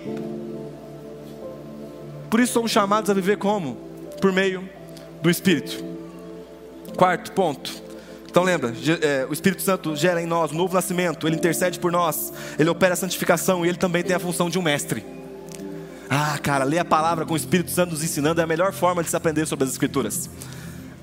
[2.29, 3.75] Por isso somos chamados a viver como?
[4.19, 4.67] Por meio
[5.21, 5.83] do Espírito.
[6.97, 7.80] Quarto ponto,
[8.31, 11.91] então lembra, é, o Espírito Santo gera em nós um novo nascimento, ele intercede por
[11.91, 15.03] nós, ele opera a santificação e ele também tem a função de um mestre.
[16.09, 19.03] Ah, cara, ler a palavra com o Espírito Santo nos ensinando é a melhor forma
[19.03, 20.29] de se aprender sobre as Escrituras.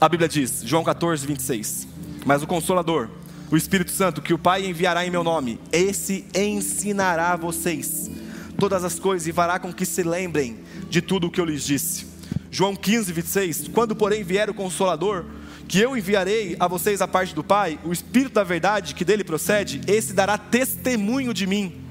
[0.00, 1.86] A Bíblia diz, João 14, 26:
[2.24, 3.10] Mas o Consolador,
[3.50, 8.10] o Espírito Santo, que o Pai enviará em meu nome, esse ensinará vocês
[8.58, 11.62] todas as coisas e fará com que se lembrem de tudo o que eu lhes
[11.62, 12.06] disse.
[12.50, 13.68] João 15, 26.
[13.68, 15.26] Quando, porém, vier o Consolador,
[15.68, 19.22] que eu enviarei a vocês a parte do Pai, o Espírito da verdade que dele
[19.22, 21.84] procede, esse dará testemunho de mim.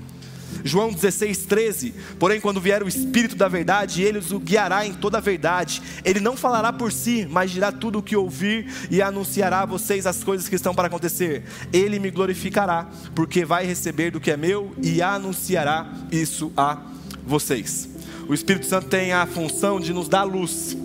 [0.63, 1.93] João 16, 13.
[2.19, 5.81] Porém, quando vier o Espírito da verdade, ele os guiará em toda a verdade.
[6.03, 10.07] Ele não falará por si, mas dirá tudo o que ouvir e anunciará a vocês
[10.07, 11.43] as coisas que estão para acontecer.
[11.71, 16.79] Ele me glorificará, porque vai receber do que é meu e anunciará isso a
[17.25, 17.89] vocês.
[18.27, 20.75] O Espírito Santo tem a função de nos dar luz.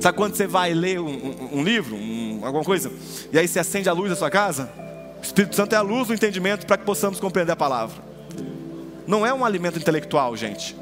[0.00, 2.92] Sabe quando você vai ler um, um, um livro, um, alguma coisa,
[3.32, 4.70] e aí você acende a luz da sua casa?
[5.20, 8.10] O Espírito Santo é a luz do entendimento para que possamos compreender a palavra
[9.10, 10.76] não é um alimento intelectual, gente.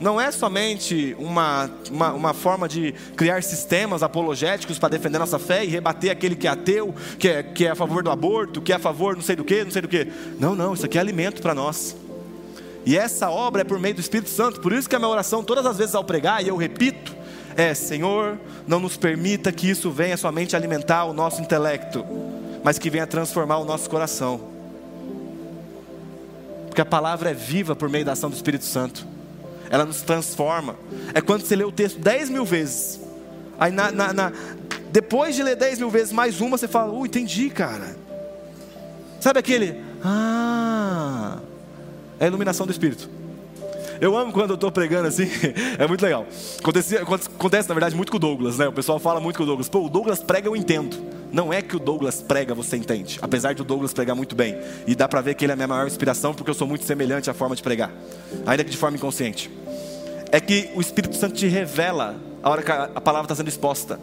[0.00, 5.64] Não é somente uma, uma, uma forma de criar sistemas apologéticos para defender nossa fé
[5.64, 8.72] e rebater aquele que é ateu, que é, que é a favor do aborto, que
[8.72, 10.06] é a favor não sei do que, não sei do que.
[10.38, 11.96] Não, não, isso aqui é alimento para nós.
[12.86, 14.60] E essa obra é por meio do Espírito Santo.
[14.60, 17.16] Por isso que a minha oração, todas as vezes ao pregar, e eu repito,
[17.56, 22.04] é: Senhor, não nos permita que isso venha somente alimentar o nosso intelecto,
[22.62, 24.40] mas que venha transformar o nosso coração.
[26.66, 29.06] Porque a palavra é viva por meio da ação do Espírito Santo.
[29.70, 30.76] Ela nos transforma.
[31.14, 33.00] É quando você lê o texto dez mil vezes.
[33.58, 34.32] Aí na, na, na,
[34.90, 37.96] depois de ler dez mil vezes mais uma, você fala, uh, entendi, cara.
[39.20, 39.80] Sabe aquele?
[40.04, 41.38] Ah,
[42.18, 43.08] é a iluminação do Espírito.
[44.04, 45.26] Eu amo quando eu estou pregando assim,
[45.80, 46.26] é muito legal.
[46.58, 48.68] Acontece, acontece, na verdade, muito com o Douglas, né?
[48.68, 49.66] O pessoal fala muito com o Douglas.
[49.66, 50.94] Pô, o Douglas prega, eu entendo.
[51.32, 53.18] Não é que o Douglas prega, você entende.
[53.22, 54.58] Apesar de o Douglas pregar muito bem.
[54.86, 56.84] E dá para ver que ele é a minha maior inspiração, porque eu sou muito
[56.84, 57.90] semelhante à forma de pregar.
[58.44, 59.50] Ainda que de forma inconsciente.
[60.30, 63.98] É que o Espírito Santo te revela a hora que a palavra está sendo exposta.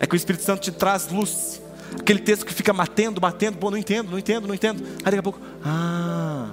[0.00, 1.62] É que o Espírito Santo te traz luz.
[2.00, 4.82] Aquele texto que fica batendo, batendo, pô, não entendo, não entendo, não entendo.
[5.04, 6.48] Aí daqui a pouco, ah.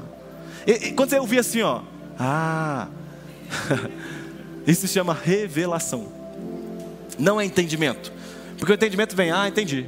[0.67, 1.81] E, e quando você ouvir assim, ó,
[2.19, 2.87] ah.
[4.67, 6.07] Isso se chama revelação.
[7.19, 8.11] Não é entendimento.
[8.57, 9.85] Porque o entendimento vem, ah, entendi.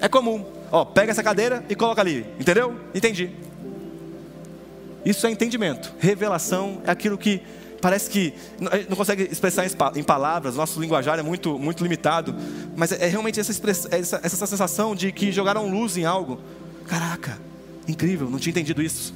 [0.00, 0.44] É comum.
[0.72, 2.26] Ó, pega essa cadeira e coloca ali.
[2.40, 2.78] Entendeu?
[2.94, 3.30] Entendi.
[5.04, 5.92] Isso é entendimento.
[5.98, 7.42] Revelação é aquilo que
[7.80, 8.34] parece que
[8.88, 9.64] não consegue expressar
[9.94, 12.34] em palavras, nosso linguajar é muito, muito limitado,
[12.74, 13.52] mas é, é realmente essa,
[13.92, 16.40] essa, essa sensação de que jogaram luz em algo.
[16.86, 17.38] Caraca,
[17.86, 19.14] incrível, não tinha entendido isso.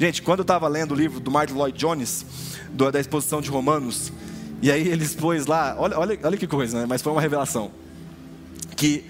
[0.00, 2.24] Gente, quando eu estava lendo o livro do Martin Lloyd Jones,
[2.72, 4.10] do, da exposição de Romanos,
[4.62, 6.86] e aí ele expôs lá, olha, olha, olha que coisa, né?
[6.88, 7.70] mas foi uma revelação.
[8.74, 9.04] Que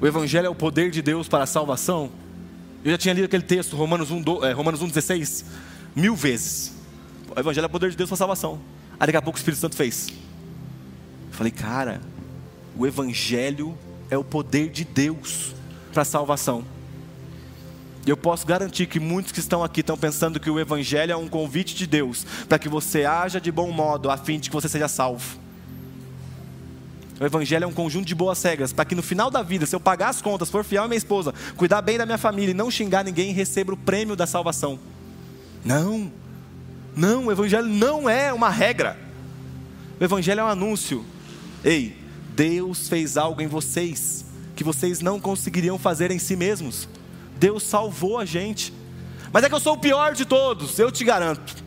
[0.00, 2.10] o Evangelho é o poder de Deus para a salvação.
[2.82, 5.44] Eu já tinha lido aquele texto, Romanos 1, do, é, Romanos 1,16,
[5.94, 6.72] mil vezes.
[7.36, 8.58] O Evangelho é o poder de Deus para a salvação.
[8.98, 10.08] Aí daqui a pouco o Espírito Santo fez.
[10.08, 12.00] Eu falei, cara,
[12.74, 13.76] o Evangelho
[14.08, 15.54] é o poder de Deus
[15.92, 16.64] para a salvação.
[18.06, 21.26] Eu posso garantir que muitos que estão aqui estão pensando que o Evangelho é um
[21.26, 24.68] convite de Deus para que você haja de bom modo, a fim de que você
[24.68, 25.38] seja salvo.
[27.18, 29.74] O Evangelho é um conjunto de boas regras para que no final da vida, se
[29.74, 32.54] eu pagar as contas, for fiel à minha esposa, cuidar bem da minha família e
[32.54, 34.78] não xingar ninguém, receba o prêmio da salvação.
[35.64, 36.12] Não,
[36.94, 38.96] não, o Evangelho não é uma regra.
[39.98, 41.04] O Evangelho é um anúncio.
[41.64, 41.96] Ei,
[42.36, 46.88] Deus fez algo em vocês que vocês não conseguiriam fazer em si mesmos.
[47.36, 48.72] Deus salvou a gente.
[49.32, 51.64] Mas é que eu sou o pior de todos, eu te garanto.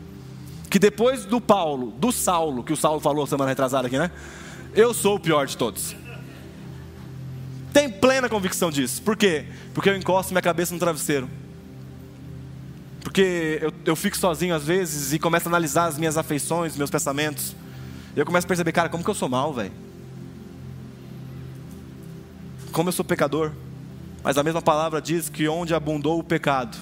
[0.69, 4.11] Que depois do Paulo, do Saulo, que o Saulo falou semana retrasada aqui, né?
[4.73, 5.95] Eu sou o pior de todos.
[7.73, 9.01] Tem plena convicção disso.
[9.01, 9.45] Por quê?
[9.73, 11.29] Porque eu encosto minha cabeça no travesseiro.
[13.01, 16.89] Porque eu, eu fico sozinho às vezes e começo a analisar as minhas afeições, meus
[16.89, 17.55] pensamentos.
[18.15, 19.71] E eu começo a perceber, cara, como que eu sou mal, velho?
[22.71, 23.51] Como eu sou pecador.
[24.23, 26.77] Mas a mesma palavra diz que onde abundou o pecado,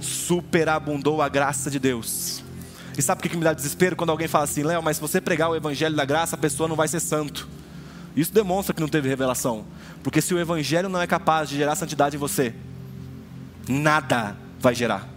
[0.00, 2.42] superabundou a graça de Deus.
[2.96, 5.20] E sabe o que me dá desespero quando alguém fala assim, Léo, mas se você
[5.20, 7.48] pregar o evangelho da graça, a pessoa não vai ser santo.
[8.14, 9.64] Isso demonstra que não teve revelação.
[10.02, 12.54] Porque se o evangelho não é capaz de gerar santidade em você,
[13.68, 15.08] nada vai gerar.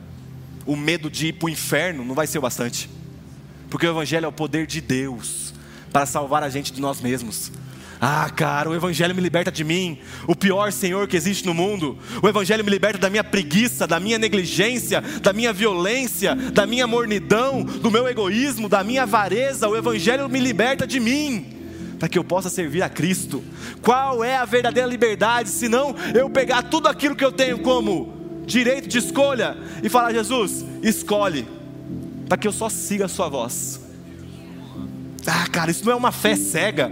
[0.66, 2.90] O medo de ir para o inferno não vai ser o bastante.
[3.70, 5.54] Porque o evangelho é o poder de Deus
[5.92, 7.52] para salvar a gente de nós mesmos.
[8.00, 11.98] Ah, cara, o Evangelho me liberta de mim, o pior Senhor que existe no mundo.
[12.22, 16.86] O Evangelho me liberta da minha preguiça, da minha negligência, da minha violência, da minha
[16.86, 19.70] mornidão, do meu egoísmo, da minha avareza.
[19.70, 21.46] O Evangelho me liberta de mim,
[21.98, 23.44] para que eu possa servir a Cristo.
[23.82, 28.14] Qual é a verdadeira liberdade, se não eu pegar tudo aquilo que eu tenho como
[28.46, 31.48] direito de escolha e falar: Jesus, escolhe,
[32.28, 33.80] para que eu só siga a Sua voz.
[35.26, 36.92] Ah, cara, isso não é uma fé cega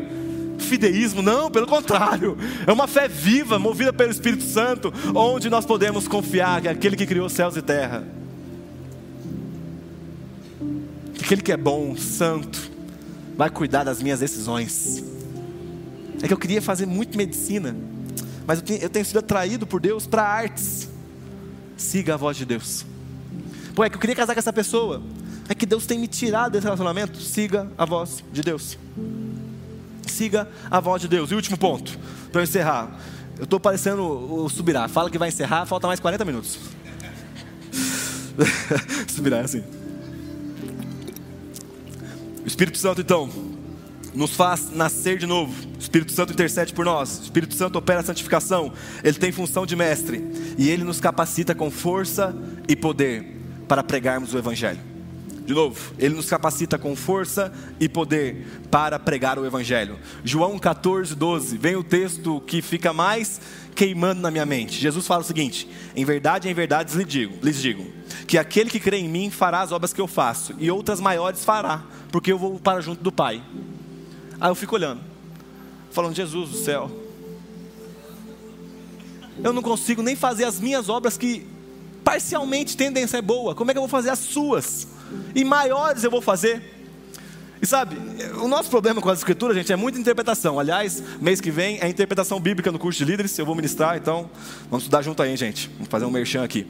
[0.59, 6.07] fideísmo, não, pelo contrário, é uma fé viva, movida pelo Espírito Santo, onde nós podemos
[6.07, 8.03] confiar que é aquele que criou céus e terra.
[11.13, 12.69] que aquele que é bom, santo,
[13.37, 15.03] vai cuidar das minhas decisões.
[16.21, 17.75] É que eu queria fazer muito medicina,
[18.45, 20.89] mas eu tenho, eu tenho sido atraído por Deus para artes.
[21.77, 22.85] Siga a voz de Deus.
[23.73, 25.01] Pô, é que eu queria casar com essa pessoa.
[25.49, 27.19] É que Deus tem me tirado desse relacionamento.
[27.19, 28.77] Siga a voz de Deus.
[30.07, 31.31] Siga a voz de Deus.
[31.31, 31.97] E último ponto,
[32.31, 32.99] para eu encerrar.
[33.37, 34.87] Eu estou parecendo o Subirá.
[34.87, 36.59] Fala que vai encerrar, falta mais 40 minutos.
[39.09, 39.63] Subirá é assim.
[42.43, 43.29] O Espírito Santo, então,
[44.13, 45.53] nos faz nascer de novo.
[45.75, 47.19] O Espírito Santo intercede por nós.
[47.19, 48.73] O Espírito Santo opera a santificação.
[49.03, 50.23] Ele tem função de mestre.
[50.57, 52.35] E ele nos capacita com força
[52.67, 54.92] e poder para pregarmos o Evangelho.
[55.45, 59.99] De novo, ele nos capacita com força e poder para pregar o Evangelho.
[60.23, 63.41] João 14, 12, vem o texto que fica mais
[63.75, 64.79] queimando na minha mente.
[64.79, 67.85] Jesus fala o seguinte: Em verdade, em verdade lhes digo, lhes digo,
[68.25, 71.43] que aquele que crê em mim fará as obras que eu faço, e outras maiores
[71.43, 73.43] fará, porque eu vou para junto do Pai.
[74.39, 75.01] Aí eu fico olhando,
[75.91, 76.89] falando, Jesus do céu,
[79.43, 81.45] eu não consigo nem fazer as minhas obras que
[82.03, 84.92] parcialmente tendem a ser boa, como é que eu vou fazer as suas?
[85.35, 86.61] E maiores eu vou fazer.
[87.61, 87.95] E sabe,
[88.41, 90.59] o nosso problema com as escrituras, gente, é muita interpretação.
[90.59, 94.29] Aliás, mês que vem é interpretação bíblica no curso de líderes, eu vou ministrar, então
[94.69, 95.69] vamos estudar junto aí, gente.
[95.75, 96.67] Vamos fazer um merchan aqui.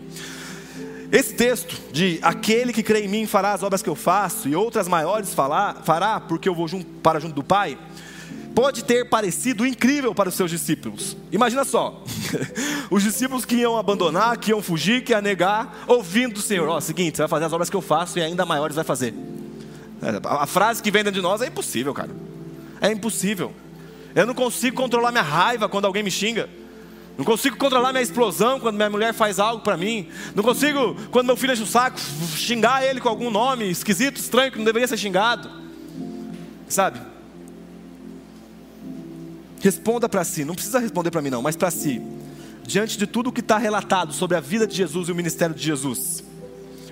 [1.11, 4.55] Esse texto de aquele que crê em mim fará as obras que eu faço e
[4.55, 7.77] outras maiores fará, porque eu vou junto, para junto do Pai,
[8.53, 11.17] pode ter parecido incrível para os seus discípulos.
[11.31, 12.03] Imagina só,
[12.89, 16.77] os discípulos que iam abandonar, que iam fugir, que iam negar, ouvindo do Senhor: Ó,
[16.77, 19.13] oh, seguinte, você vai fazer as obras que eu faço e ainda maiores vai fazer.
[20.25, 22.11] A frase que vem dentro de nós é impossível, cara.
[22.81, 23.53] É impossível.
[24.13, 26.49] Eu não consigo controlar minha raiva quando alguém me xinga.
[27.17, 30.09] Não consigo controlar minha explosão quando minha mulher faz algo para mim.
[30.35, 31.99] Não consigo, quando meu filho enche o saco,
[32.35, 35.49] xingar ele com algum nome esquisito, estranho, que não deveria ser xingado.
[36.67, 37.12] Sabe?
[39.63, 42.01] Responda para si, não precisa responder para mim não, mas para si.
[42.63, 45.55] Diante de tudo o que está relatado sobre a vida de Jesus e o ministério
[45.55, 46.21] de Jesus,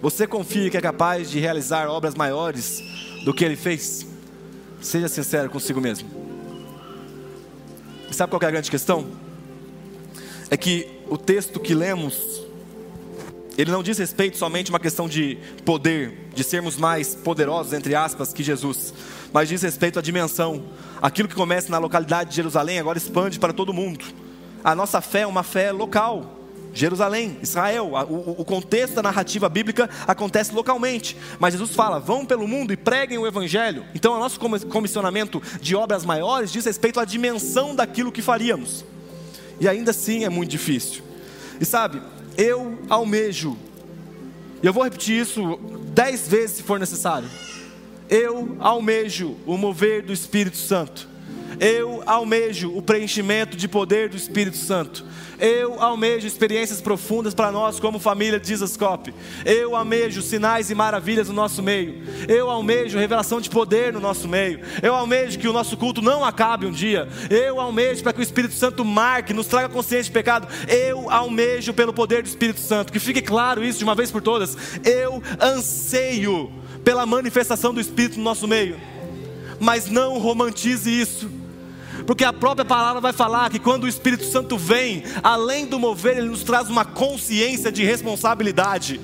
[0.01, 2.81] você confia que é capaz de realizar obras maiores
[3.25, 4.07] do que ele fez?
[4.79, 6.09] Seja sincero consigo mesmo.
[8.09, 9.05] E sabe qual é a grande questão?
[10.49, 12.41] É que o texto que lemos,
[13.57, 17.95] ele não diz respeito somente a uma questão de poder, de sermos mais poderosos, entre
[17.95, 18.93] aspas, que Jesus,
[19.33, 20.63] mas diz respeito à dimensão.
[21.01, 24.05] Aquilo que começa na localidade de Jerusalém agora expande para todo mundo.
[24.63, 26.39] A nossa fé é uma fé local.
[26.73, 32.47] Jerusalém, Israel, o, o, contexto da narrativa bíblica acontece localmente, mas Jesus fala: vão pelo
[32.47, 33.83] mundo e preguem o Evangelho.
[33.93, 38.85] Então, o nosso comissionamento de obras maiores diz respeito à dimensão daquilo que faríamos,
[39.59, 41.03] e ainda assim é muito difícil.
[41.59, 42.01] E sabe,
[42.37, 43.57] eu almejo,
[44.63, 45.59] e eu vou repetir isso
[45.93, 47.27] dez vezes se for necessário.
[48.11, 51.07] Eu almejo o mover do Espírito Santo.
[51.57, 55.05] Eu almejo o preenchimento de poder do Espírito Santo.
[55.39, 59.13] Eu almejo experiências profundas para nós como família de Jesus Cop.
[59.45, 62.03] Eu almejo sinais e maravilhas no nosso meio.
[62.27, 64.59] Eu almejo revelação de poder no nosso meio.
[64.83, 67.07] Eu almejo que o nosso culto não acabe um dia.
[67.29, 70.49] Eu almejo para que o Espírito Santo marque, nos traga consciência de pecado.
[70.67, 72.91] Eu almejo pelo poder do Espírito Santo.
[72.91, 74.57] Que fique claro isso de uma vez por todas.
[74.83, 76.51] Eu anseio
[76.83, 78.79] pela manifestação do Espírito no nosso meio.
[79.59, 81.41] Mas não romantize isso
[82.05, 86.17] porque a própria palavra vai falar que quando o Espírito Santo vem, além do mover,
[86.17, 88.99] ele nos traz uma consciência de responsabilidade.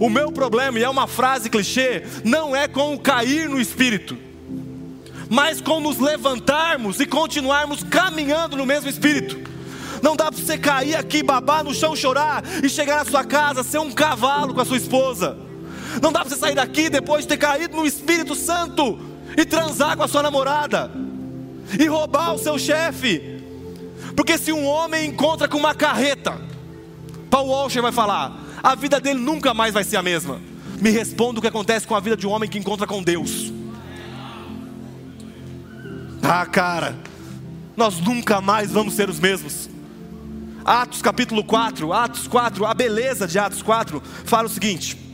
[0.00, 4.16] O meu problema, e é uma frase clichê, não é com o cair no Espírito,
[5.30, 9.38] mas com nos levantarmos e continuarmos caminhando no mesmo Espírito.
[10.02, 13.62] Não dá para você cair aqui, babar no chão, chorar e chegar na sua casa,
[13.62, 15.47] ser um cavalo com a sua esposa.
[16.02, 18.98] Não dá para você sair daqui depois de ter caído no Espírito Santo
[19.36, 20.90] e transar com a sua namorada
[21.78, 23.42] e roubar o seu chefe.
[24.14, 26.40] Porque se um homem encontra com uma carreta,
[27.30, 30.40] Paul Walsh vai falar: a vida dele nunca mais vai ser a mesma.
[30.80, 33.52] Me responda o que acontece com a vida de um homem que encontra com Deus.
[36.22, 36.96] Ah, cara,
[37.76, 39.68] nós nunca mais vamos ser os mesmos.
[40.64, 45.07] Atos capítulo 4, Atos 4, a beleza de Atos 4 fala o seguinte: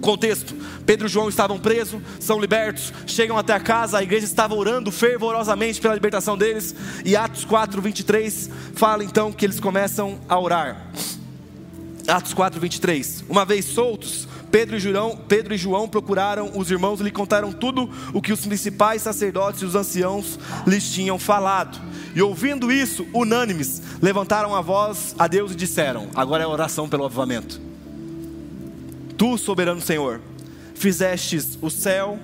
[0.00, 0.54] Contexto:
[0.86, 4.90] Pedro e João estavam presos, são libertos, chegam até a casa, a igreja estava orando
[4.90, 6.74] fervorosamente pela libertação deles,
[7.04, 10.90] e Atos 4, 23 fala então que eles começam a orar.
[12.08, 13.24] Atos 4, 23.
[13.28, 17.52] Uma vez soltos, Pedro e, João, Pedro e João procuraram os irmãos e lhe contaram
[17.52, 21.80] tudo o que os principais sacerdotes e os anciãos lhes tinham falado.
[22.14, 26.88] E ouvindo isso, unânimes, levantaram a voz a Deus e disseram: Agora é a oração
[26.88, 27.69] pelo avivamento.
[29.20, 30.18] Tu, soberano Senhor,
[30.74, 32.18] fizestes o céu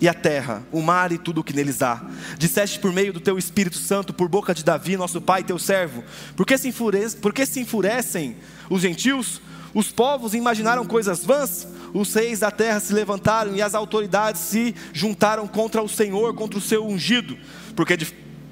[0.00, 2.08] e a terra, o mar e tudo o que neles há.
[2.38, 6.04] Disseste por meio do teu Espírito Santo, por boca de Davi, nosso pai, teu servo:
[6.36, 8.36] por que se, enfurece, por que se enfurecem
[8.70, 9.42] os gentios?
[9.74, 14.72] Os povos imaginaram coisas vãs, os reis da terra se levantaram e as autoridades se
[14.92, 17.36] juntaram contra o Senhor, contra o seu ungido,
[17.74, 18.04] porque de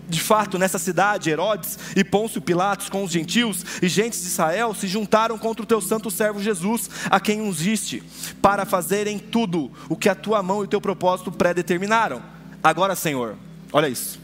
[0.08, 4.72] de fato, nessa cidade, Herodes e Pôncio Pilatos com os gentios e gentes de Israel
[4.72, 8.02] se juntaram contra o teu santo servo Jesus, a quem ungiste,
[8.40, 12.22] para fazerem tudo o que a tua mão e o teu propósito predeterminaram.
[12.62, 13.36] Agora, Senhor,
[13.70, 14.18] olha isso.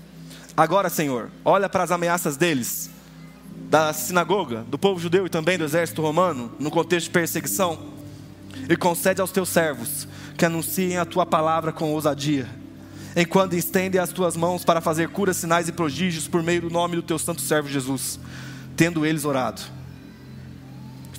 [0.57, 2.89] Agora, Senhor, olha para as ameaças deles,
[3.69, 7.79] da sinagoga, do povo judeu e também do exército romano, no contexto de perseguição,
[8.69, 10.09] e concede aos teus servos
[10.39, 12.64] que anunciem a tua palavra com ousadia
[13.17, 16.97] enquanto estende as tuas mãos para fazer curas, sinais e prodígios por meio do nome
[16.97, 18.19] do teu santo servo Jesus.
[18.77, 19.63] Tendo eles orado,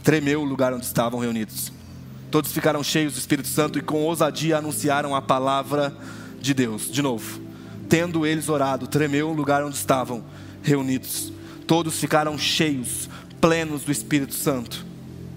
[0.03, 1.71] tremeu o lugar onde estavam reunidos.
[2.29, 5.95] Todos ficaram cheios do Espírito Santo e com ousadia anunciaram a palavra
[6.39, 6.91] de Deus.
[6.91, 7.39] De novo,
[7.87, 10.23] tendo eles orado, tremeu o lugar onde estavam
[10.61, 11.31] reunidos.
[11.65, 14.85] Todos ficaram cheios, plenos do Espírito Santo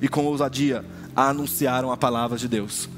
[0.00, 0.84] e com ousadia
[1.14, 2.88] anunciaram a palavra de Deus.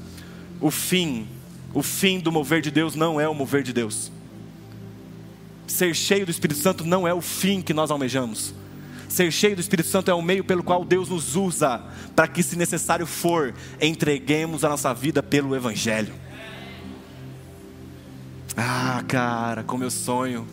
[0.59, 1.27] O fim
[1.73, 4.11] o fim do mover de Deus não é o mover de Deus.
[5.67, 8.53] Ser cheio do Espírito Santo não é o fim que nós almejamos.
[9.07, 11.81] Ser cheio do Espírito Santo é o meio pelo qual Deus nos usa
[12.15, 16.13] para que, se necessário for, entreguemos a nossa vida pelo Evangelho.
[18.55, 20.47] Ah, cara, como eu sonho.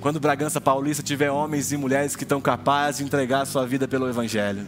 [0.00, 3.88] Quando Bragança Paulista tiver homens e mulheres que estão capazes de entregar a sua vida
[3.88, 4.66] pelo Evangelho.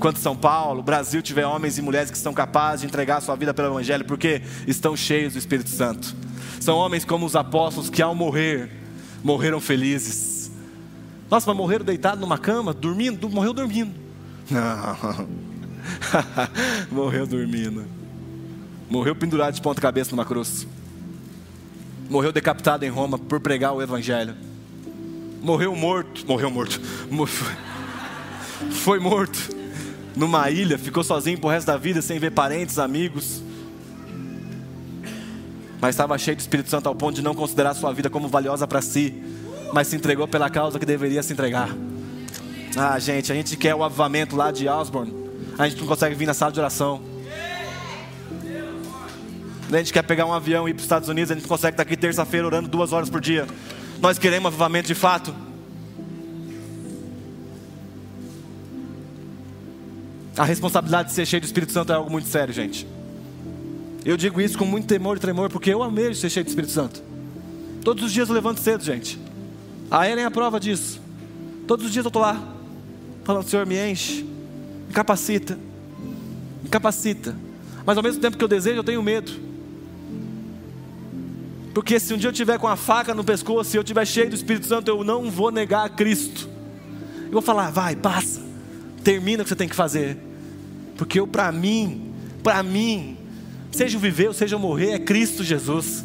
[0.00, 3.52] Quando São Paulo, Brasil tiver homens e mulheres que estão capazes de entregar sua vida
[3.52, 6.14] pelo Evangelho, porque estão cheios do Espírito Santo.
[6.58, 8.70] São homens como os apóstolos que ao morrer,
[9.22, 10.50] morreram felizes.
[11.30, 13.28] Nossa, mas morreram deitados numa cama, dormindo?
[13.28, 13.92] Morreu dormindo.
[14.50, 15.28] Não.
[16.90, 17.84] morreu dormindo.
[18.88, 20.66] Morreu pendurado de ponta cabeça numa cruz.
[22.08, 24.34] Morreu decapitado em Roma por pregar o Evangelho.
[25.42, 26.24] Morreu morto.
[26.26, 26.80] Morreu morto.
[28.70, 29.57] Foi morto
[30.18, 33.40] numa ilha, ficou sozinho pro resto da vida, sem ver parentes, amigos.
[35.80, 38.66] Mas estava cheio do Espírito Santo ao ponto de não considerar sua vida como valiosa
[38.66, 39.14] para si,
[39.72, 41.70] mas se entregou pela causa que deveria se entregar.
[42.76, 45.14] Ah, gente, a gente quer o avivamento lá de Osborne,
[45.56, 47.00] a gente não consegue vir na sala de oração.
[49.70, 51.74] A gente quer pegar um avião e ir para os Estados Unidos, a gente consegue
[51.74, 53.46] estar aqui terça-feira orando duas horas por dia.
[54.00, 55.32] Nós queremos avivamento de fato.
[60.38, 62.86] A responsabilidade de ser cheio do Espírito Santo é algo muito sério, gente.
[64.04, 66.72] Eu digo isso com muito temor e tremor, porque eu amei ser cheio do Espírito
[66.72, 67.02] Santo.
[67.82, 69.18] Todos os dias eu levanto cedo, gente.
[69.90, 71.00] A Ellen é a prova disso.
[71.66, 72.40] Todos os dias eu estou lá,
[73.24, 74.22] falando: Senhor, me enche,
[74.86, 75.58] me capacita,
[76.62, 77.36] me capacita.
[77.84, 79.32] Mas ao mesmo tempo que eu desejo, eu tenho medo.
[81.74, 84.30] Porque se um dia eu tiver com a faca no pescoço, se eu tiver cheio
[84.30, 86.48] do Espírito Santo, eu não vou negar a Cristo.
[87.26, 88.40] Eu vou falar: vai, passa,
[89.02, 90.27] termina o que você tem que fazer.
[90.98, 93.16] Porque eu, para mim, para mim,
[93.70, 96.04] seja o viver ou seja o morrer, é Cristo Jesus.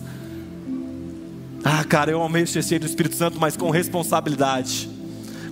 [1.63, 4.87] Ah, cara, eu amei ser cheio do Espírito Santo, mas com responsabilidade,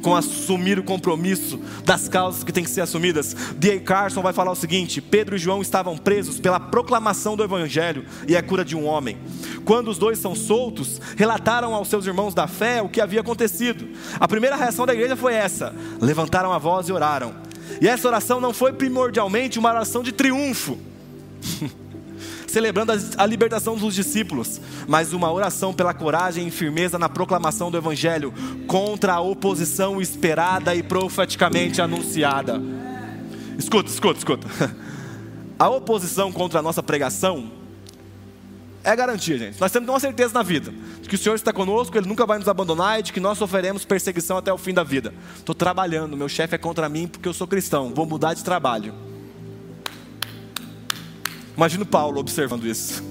[0.03, 3.35] com assumir o compromisso das causas que têm que ser assumidas.
[3.57, 3.79] D.A.
[3.79, 8.37] Carson vai falar o seguinte: Pedro e João estavam presos pela proclamação do Evangelho e
[8.37, 9.17] a cura de um homem.
[9.65, 13.87] Quando os dois são soltos, relataram aos seus irmãos da fé o que havia acontecido.
[14.19, 17.49] A primeira reação da igreja foi essa: levantaram a voz e oraram.
[17.79, 20.77] E essa oração não foi primordialmente uma oração de triunfo,
[22.47, 27.77] celebrando a libertação dos discípulos, mas uma oração pela coragem e firmeza na proclamação do
[27.77, 28.33] Evangelho
[28.67, 32.61] contra a oposição esperada e profeticamente anunciada.
[33.57, 34.47] Escuta, escuta, escuta.
[35.57, 37.60] A oposição contra a nossa pregação
[38.83, 39.59] é garantia, gente.
[39.59, 42.39] Nós temos uma certeza na vida de que o Senhor está conosco, Ele nunca vai
[42.39, 45.13] nos abandonar e de que nós sofreremos perseguição até o fim da vida.
[45.37, 48.93] Estou trabalhando, meu chefe é contra mim porque eu sou cristão, vou mudar de trabalho.
[51.55, 53.03] Imagina o Paulo observando isso.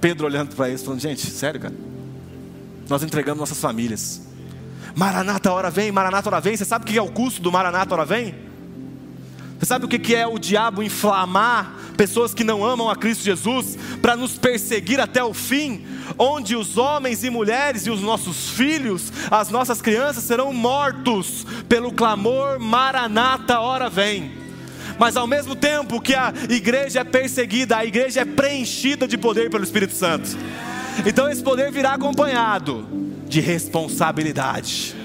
[0.00, 1.74] Pedro olhando para isso, falando: gente, sério, cara?
[2.88, 4.22] Nós entregamos nossas famílias.
[4.94, 6.56] Maranata, hora vem, Maranata, hora vem.
[6.56, 8.34] Você sabe o que é o custo do Maranata, hora vem?
[9.58, 13.76] Você sabe o que é o diabo inflamar pessoas que não amam a Cristo Jesus
[14.00, 15.84] para nos perseguir até o fim?
[16.16, 21.92] Onde os homens e mulheres e os nossos filhos, as nossas crianças serão mortos pelo
[21.92, 24.32] clamor Maranata, hora vem.
[24.98, 29.50] Mas ao mesmo tempo que a igreja é perseguida, a igreja é preenchida de poder
[29.50, 30.30] pelo Espírito Santo.
[31.04, 32.88] Então esse poder virá acompanhado
[33.28, 34.96] de responsabilidade.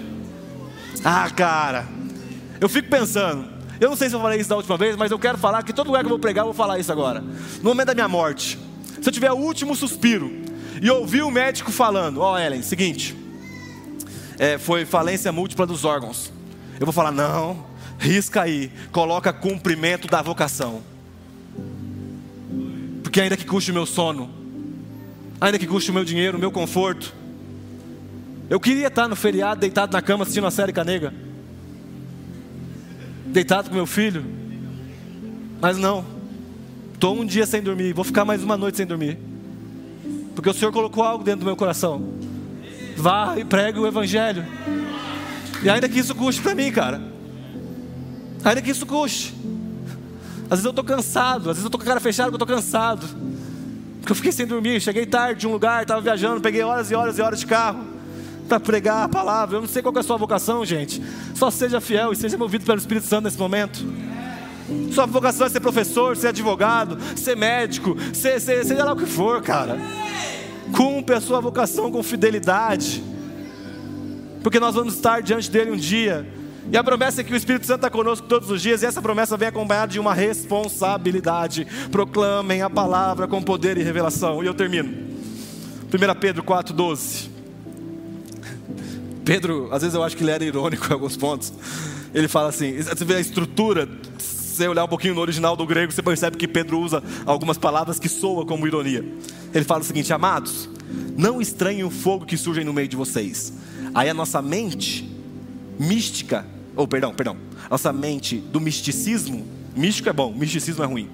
[1.03, 1.87] Ah, cara,
[2.61, 5.19] eu fico pensando, Eu não sei se eu falei isso da última vez, mas eu
[5.19, 7.21] quero falar que todo lugar que eu vou pregar, eu vou falar isso agora.
[7.21, 8.57] No momento da minha morte,
[9.01, 10.31] se eu tiver o último suspiro
[10.81, 13.15] e ouvir o médico falando: Ó, oh, Ellen, seguinte,
[14.37, 16.31] é, foi falência múltipla dos órgãos.
[16.79, 17.65] Eu vou falar: não,
[17.97, 20.81] risca aí, coloca cumprimento da vocação.
[23.03, 24.29] Porque ainda que custe o meu sono,
[25.39, 27.13] ainda que custe o meu dinheiro, o meu conforto,
[28.49, 31.13] eu queria estar no feriado, deitado na cama assistindo a série Canega,
[33.35, 34.25] deitado com meu filho,
[35.59, 36.05] mas não,
[36.93, 39.19] estou um dia sem dormir, vou ficar mais uma noite sem dormir,
[40.33, 42.13] porque o Senhor colocou algo dentro do meu coração.
[42.95, 44.45] Vá e pregue o Evangelho,
[45.61, 47.01] e ainda que isso custe para mim, cara,
[48.41, 49.35] ainda que isso custe.
[50.45, 52.45] Às vezes eu estou cansado, às vezes eu estou com a cara fechada porque eu
[52.45, 53.05] estou cansado.
[53.99, 56.95] Porque eu fiquei sem dormir, cheguei tarde de um lugar, estava viajando, peguei horas e
[56.95, 57.94] horas e horas de carro
[58.47, 59.57] para pregar a palavra.
[59.57, 61.01] Eu não sei qual é a sua vocação, gente.
[61.33, 63.85] Só seja fiel e seja movido pelo Espírito Santo nesse momento.
[64.91, 69.05] Sua vocação é ser professor, ser advogado, ser médico, ser, ser, seja lá o que
[69.05, 69.77] for, cara.
[70.75, 73.03] Cumpre a sua vocação com fidelidade.
[74.41, 76.25] Porque nós vamos estar diante dele um dia
[76.71, 79.01] e a promessa é que o Espírito Santo está conosco todos os dias, e essa
[79.01, 81.67] promessa vem acompanhada de uma responsabilidade.
[81.91, 84.43] Proclamem a palavra com poder e revelação.
[84.43, 84.89] E eu termino.
[84.89, 87.34] 1 Pedro 4,12.
[89.25, 91.51] Pedro, às vezes eu acho que ele era irônico em alguns pontos.
[92.13, 95.65] Ele fala assim: você vê a estrutura, se você olhar um pouquinho no original do
[95.65, 99.03] grego, você percebe que Pedro usa algumas palavras que soam como ironia.
[99.53, 100.69] Ele fala o seguinte: Amados,
[101.17, 103.51] não estranhem o fogo que surge no meio de vocês.
[103.93, 105.09] Aí a nossa mente
[105.79, 106.45] mística
[106.75, 107.37] ou perdão, perdão,
[107.69, 109.45] nossa mente do misticismo,
[109.75, 111.09] místico é bom, misticismo é ruim.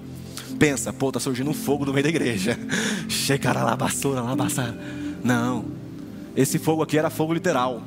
[0.58, 2.58] Pensa, pô, tá surgindo um fogo no meio da igreja.
[3.08, 4.76] Chegaram lá, basura, lá, basura.
[5.22, 5.64] Não,
[6.36, 7.82] esse fogo aqui era fogo literal.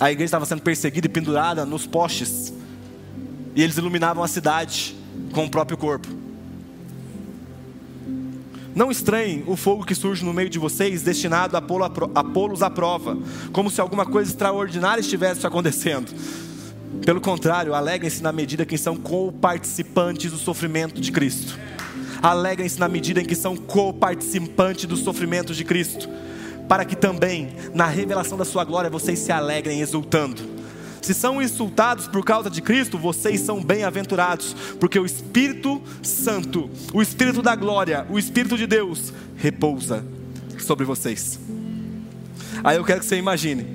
[0.00, 2.54] A igreja estava sendo perseguida e pendurada nos postes.
[3.54, 4.96] E eles iluminavam a cidade
[5.32, 6.08] com o próprio corpo.
[8.74, 13.18] Não estranhem o fogo que surge no meio de vocês, destinado a pô-los à prova,
[13.52, 16.10] como se alguma coisa extraordinária estivesse acontecendo.
[17.04, 21.58] Pelo contrário, alegrem-se na medida que são co-participantes do sofrimento de Cristo.
[22.22, 26.08] Alegrem-se na medida em que são co-participantes do sofrimento de Cristo,
[26.70, 30.40] para que também, na revelação da sua glória, vocês se alegrem exultando.
[31.02, 37.02] Se são insultados por causa de Cristo, vocês são bem-aventurados, porque o Espírito Santo, o
[37.02, 40.06] Espírito da glória, o Espírito de Deus repousa
[40.60, 41.40] sobre vocês.
[42.62, 43.66] Aí eu quero que você imagine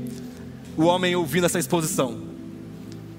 [0.77, 2.21] o homem ouvindo essa exposição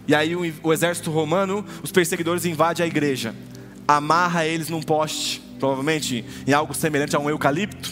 [0.09, 3.35] e aí o, exército romano, os perseguidores invadem a igreja,
[3.87, 7.91] amarra eles num poste, provavelmente em algo semelhante a um eucalipto,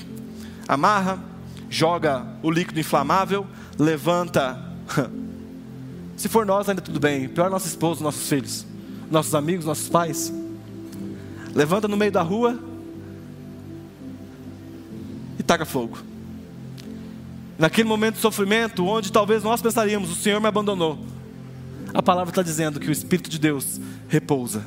[0.66, 1.33] amarra,
[1.74, 3.44] joga o líquido inflamável,
[3.76, 4.56] levanta.
[6.16, 7.28] Se for nós, ainda tudo bem.
[7.28, 8.64] Pior nosso esposo, nossos filhos,
[9.10, 10.32] nossos amigos, nossos pais.
[11.52, 12.56] Levanta no meio da rua
[15.36, 15.98] e taca fogo.
[17.58, 21.04] Naquele momento de sofrimento, onde talvez nós pensaríamos: o Senhor me abandonou.
[21.92, 24.64] A palavra está dizendo que o Espírito de Deus repousa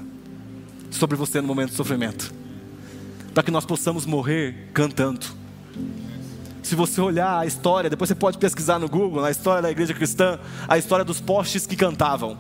[0.91, 2.33] sobre você no momento de sofrimento,
[3.33, 5.36] para que nós possamos morrer cantando.
[6.67, 9.93] Se você olhar a história, depois você pode pesquisar no Google, na história da igreja
[9.93, 10.37] cristã,
[10.67, 12.37] a história dos postes que cantavam.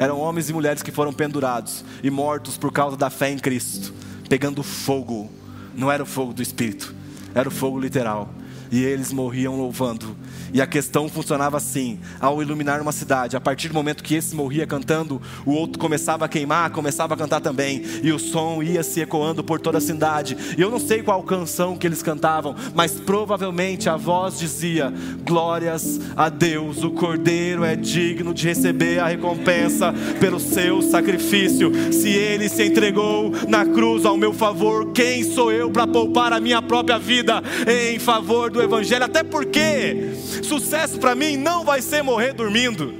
[0.00, 3.94] Eram homens e mulheres que foram pendurados e mortos por causa da fé em Cristo,
[4.28, 5.30] pegando fogo.
[5.76, 6.92] Não era o fogo do Espírito,
[7.32, 8.28] era o fogo literal.
[8.70, 10.16] E eles morriam louvando
[10.52, 14.34] e a questão funcionava assim: ao iluminar uma cidade, a partir do momento que esse
[14.34, 18.82] morria cantando, o outro começava a queimar, começava a cantar também, e o som ia
[18.82, 20.36] se ecoando por toda a cidade.
[20.56, 24.92] E eu não sei qual canção que eles cantavam, mas provavelmente a voz dizia:
[25.24, 31.70] Glórias a Deus, o Cordeiro é digno de receber a recompensa pelo seu sacrifício.
[31.92, 36.40] Se ele se entregou na cruz ao meu favor, quem sou eu para poupar a
[36.40, 39.04] minha própria vida em favor do Evangelho?
[39.04, 42.94] Até porque Sucesso para mim não vai ser morrer dormindo,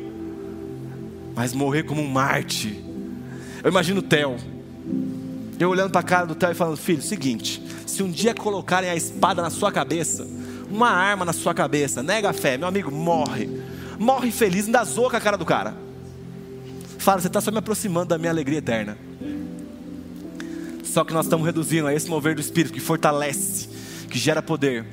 [1.35, 2.83] mas morrer como um Marte.
[3.63, 4.37] Eu imagino o Theo,
[5.59, 8.91] eu olhando para a cara do Theo e falando: Filho, seguinte, se um dia colocarem
[8.91, 10.27] a espada na sua cabeça,
[10.71, 13.49] uma arma na sua cabeça, nega a fé, meu amigo, morre.
[13.99, 15.75] Morre feliz, ainda zoa com a cara do cara.
[16.99, 18.99] Fala, você está só me aproximando da minha alegria eterna.
[20.83, 23.69] Só que nós estamos reduzindo a esse mover do Espírito que fortalece,
[24.11, 24.85] que gera poder,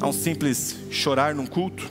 [0.00, 1.90] a um simples chorar num culto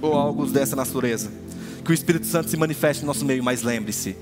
[0.00, 1.30] ou algo dessa natureza.
[1.84, 4.16] Que o Espírito Santo se manifeste no nosso meio, mas lembre-se,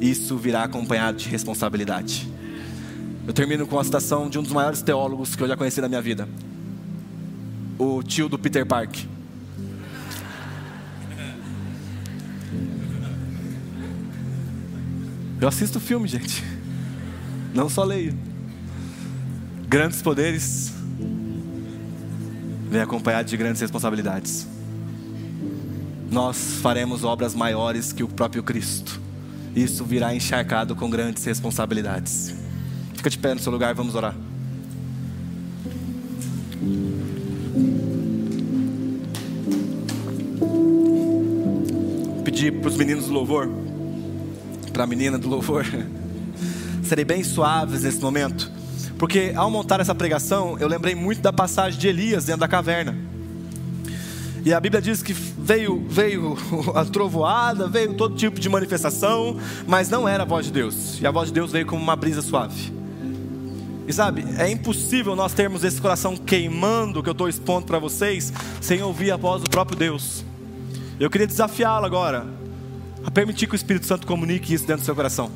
[0.00, 2.28] isso virá acompanhado de responsabilidade.
[3.26, 5.88] Eu termino com a citação de um dos maiores teólogos que eu já conheci na
[5.88, 6.28] minha vida,
[7.78, 8.96] o tio do Peter Park.
[15.40, 16.42] Eu assisto filme, gente.
[17.52, 18.16] Não só leio.
[19.68, 20.72] Grandes poderes
[22.72, 24.46] vem acompanhado de grandes responsabilidades.
[26.10, 28.98] Nós faremos obras maiores que o próprio Cristo.
[29.54, 32.34] Isso virá encharcado com grandes responsabilidades.
[32.94, 34.14] Fica de pé no seu lugar, vamos orar.
[42.24, 43.50] Pedir para os meninos do louvor,
[44.72, 45.66] para a menina do louvor,
[46.82, 48.51] serem bem suaves nesse momento
[49.02, 52.96] porque ao montar essa pregação, eu lembrei muito da passagem de Elias dentro da caverna.
[54.44, 56.38] E a Bíblia diz que veio, veio
[56.72, 61.00] a trovoada, veio todo tipo de manifestação, mas não era a voz de Deus.
[61.00, 62.72] E a voz de Deus veio como uma brisa suave.
[63.88, 68.32] E sabe, é impossível nós termos esse coração queimando que eu estou expondo para vocês,
[68.60, 70.24] sem ouvir a voz do próprio Deus.
[71.00, 72.24] Eu queria desafiá-lo agora
[73.04, 75.28] a permitir que o Espírito Santo comunique isso dentro do seu coração.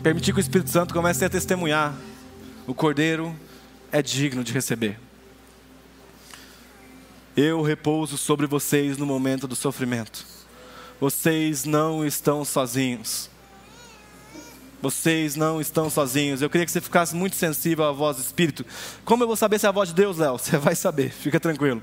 [0.00, 1.92] Permitir que o Espírito Santo comece a testemunhar
[2.66, 3.34] o cordeiro
[3.90, 4.98] é digno de receber.
[7.36, 10.24] Eu repouso sobre vocês no momento do sofrimento.
[11.00, 13.30] Vocês não estão sozinhos.
[14.80, 16.42] Vocês não estão sozinhos.
[16.42, 18.66] Eu queria que você ficasse muito sensível à voz do Espírito.
[19.04, 20.36] Como eu vou saber se é a voz de Deus, Léo?
[20.38, 21.82] Você vai saber, fica tranquilo.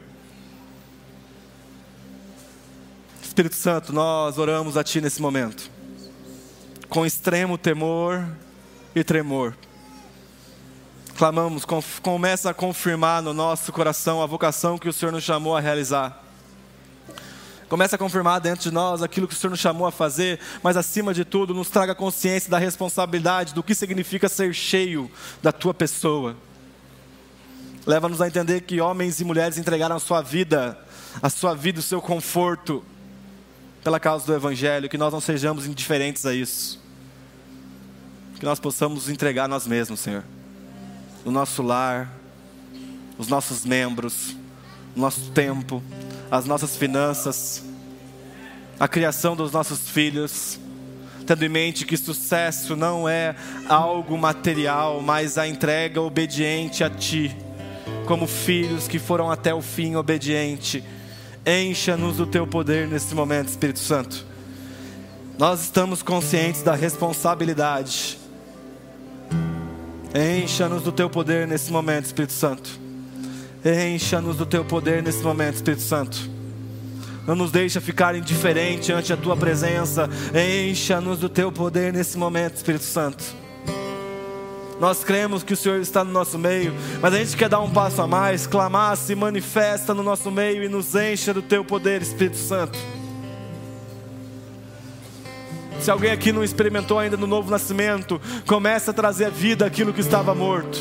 [3.23, 5.71] Espírito Santo, nós oramos a Ti nesse momento,
[6.89, 8.27] com extremo temor
[8.93, 9.55] e tremor
[11.19, 11.65] clamamos,
[12.01, 16.23] começa a confirmar no nosso coração a vocação que o Senhor nos chamou a realizar.
[17.67, 20.77] Começa a confirmar dentro de nós aquilo que o Senhor nos chamou a fazer, mas
[20.77, 25.11] acima de tudo, nos traga consciência da responsabilidade do que significa ser cheio
[25.43, 26.37] da tua pessoa.
[27.85, 30.79] Leva-nos a entender que homens e mulheres entregaram a sua vida,
[31.21, 32.81] a sua vida, o seu conforto,
[33.83, 36.81] pela causa do Evangelho, que nós não sejamos indiferentes a isso.
[38.39, 40.23] Que nós possamos entregar nós mesmos, Senhor
[41.25, 42.11] o nosso lar,
[43.17, 44.35] os nossos membros,
[44.95, 45.83] nosso tempo,
[46.31, 47.63] as nossas finanças,
[48.79, 50.59] a criação dos nossos filhos,
[51.25, 53.35] tendo em mente que sucesso não é
[53.67, 57.35] algo material, mas a entrega obediente a Ti,
[58.05, 60.83] como filhos que foram até o fim obediente.
[61.45, 64.25] Encha-nos do Teu poder nesse momento, Espírito Santo.
[65.37, 68.18] Nós estamos conscientes da responsabilidade
[70.13, 72.69] Encha-nos do teu poder nesse momento, Espírito Santo.
[73.63, 76.17] Encha-nos do teu poder nesse momento, Espírito Santo.
[77.27, 80.09] Não nos deixa ficar indiferente ante a tua presença.
[80.33, 83.23] Encha-nos do teu poder nesse momento, Espírito Santo.
[84.79, 87.69] Nós cremos que o Senhor está no nosso meio, mas a gente quer dar um
[87.69, 92.01] passo a mais, clamar, se manifesta no nosso meio e nos encha do teu poder,
[92.01, 92.79] Espírito Santo.
[95.79, 99.93] Se alguém aqui não experimentou ainda no novo nascimento, comece a trazer à vida aquilo
[99.93, 100.77] que estava morto.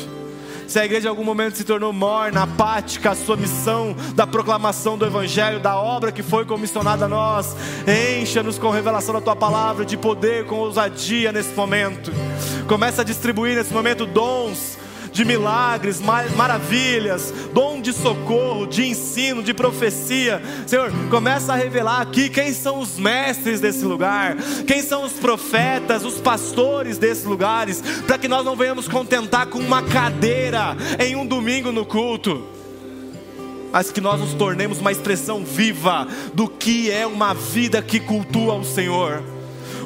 [0.67, 4.99] Se a igreja em algum momento se tornou morna, apática, a sua missão da proclamação
[4.99, 7.55] do Evangelho, da obra que foi comissionada a nós,
[8.21, 12.11] encha-nos com revelação da tua palavra, de poder, com ousadia nesse momento.
[12.67, 14.77] Comece a distribuir nesse momento dons
[15.19, 20.41] de milagres, maravilhas, dom de socorro, de ensino, de profecia.
[20.65, 26.05] Senhor, começa a revelar aqui quem são os mestres desse lugar, quem são os profetas,
[26.05, 31.25] os pastores desses lugares, para que nós não venhamos contentar com uma cadeira em um
[31.25, 32.47] domingo no culto
[33.71, 38.55] mas que nós nos tornemos uma expressão viva do que é uma vida que cultua
[38.55, 39.21] o Senhor.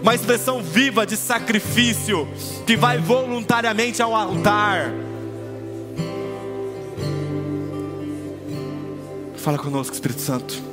[0.01, 2.25] Uma expressão viva de sacrifício
[2.65, 4.93] que vai voluntariamente ao altar
[9.43, 10.63] Fala conosco, Espírito Santo.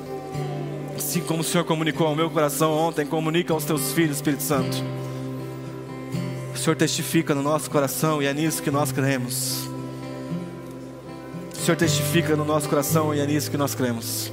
[0.96, 4.76] Assim como o Senhor comunicou ao meu coração ontem, comunica aos teus filhos, Espírito Santo.
[6.54, 9.68] O Senhor testifica no nosso coração e é nisso que nós cremos.
[11.52, 14.30] O Senhor testifica no nosso coração e é nisso que nós cremos.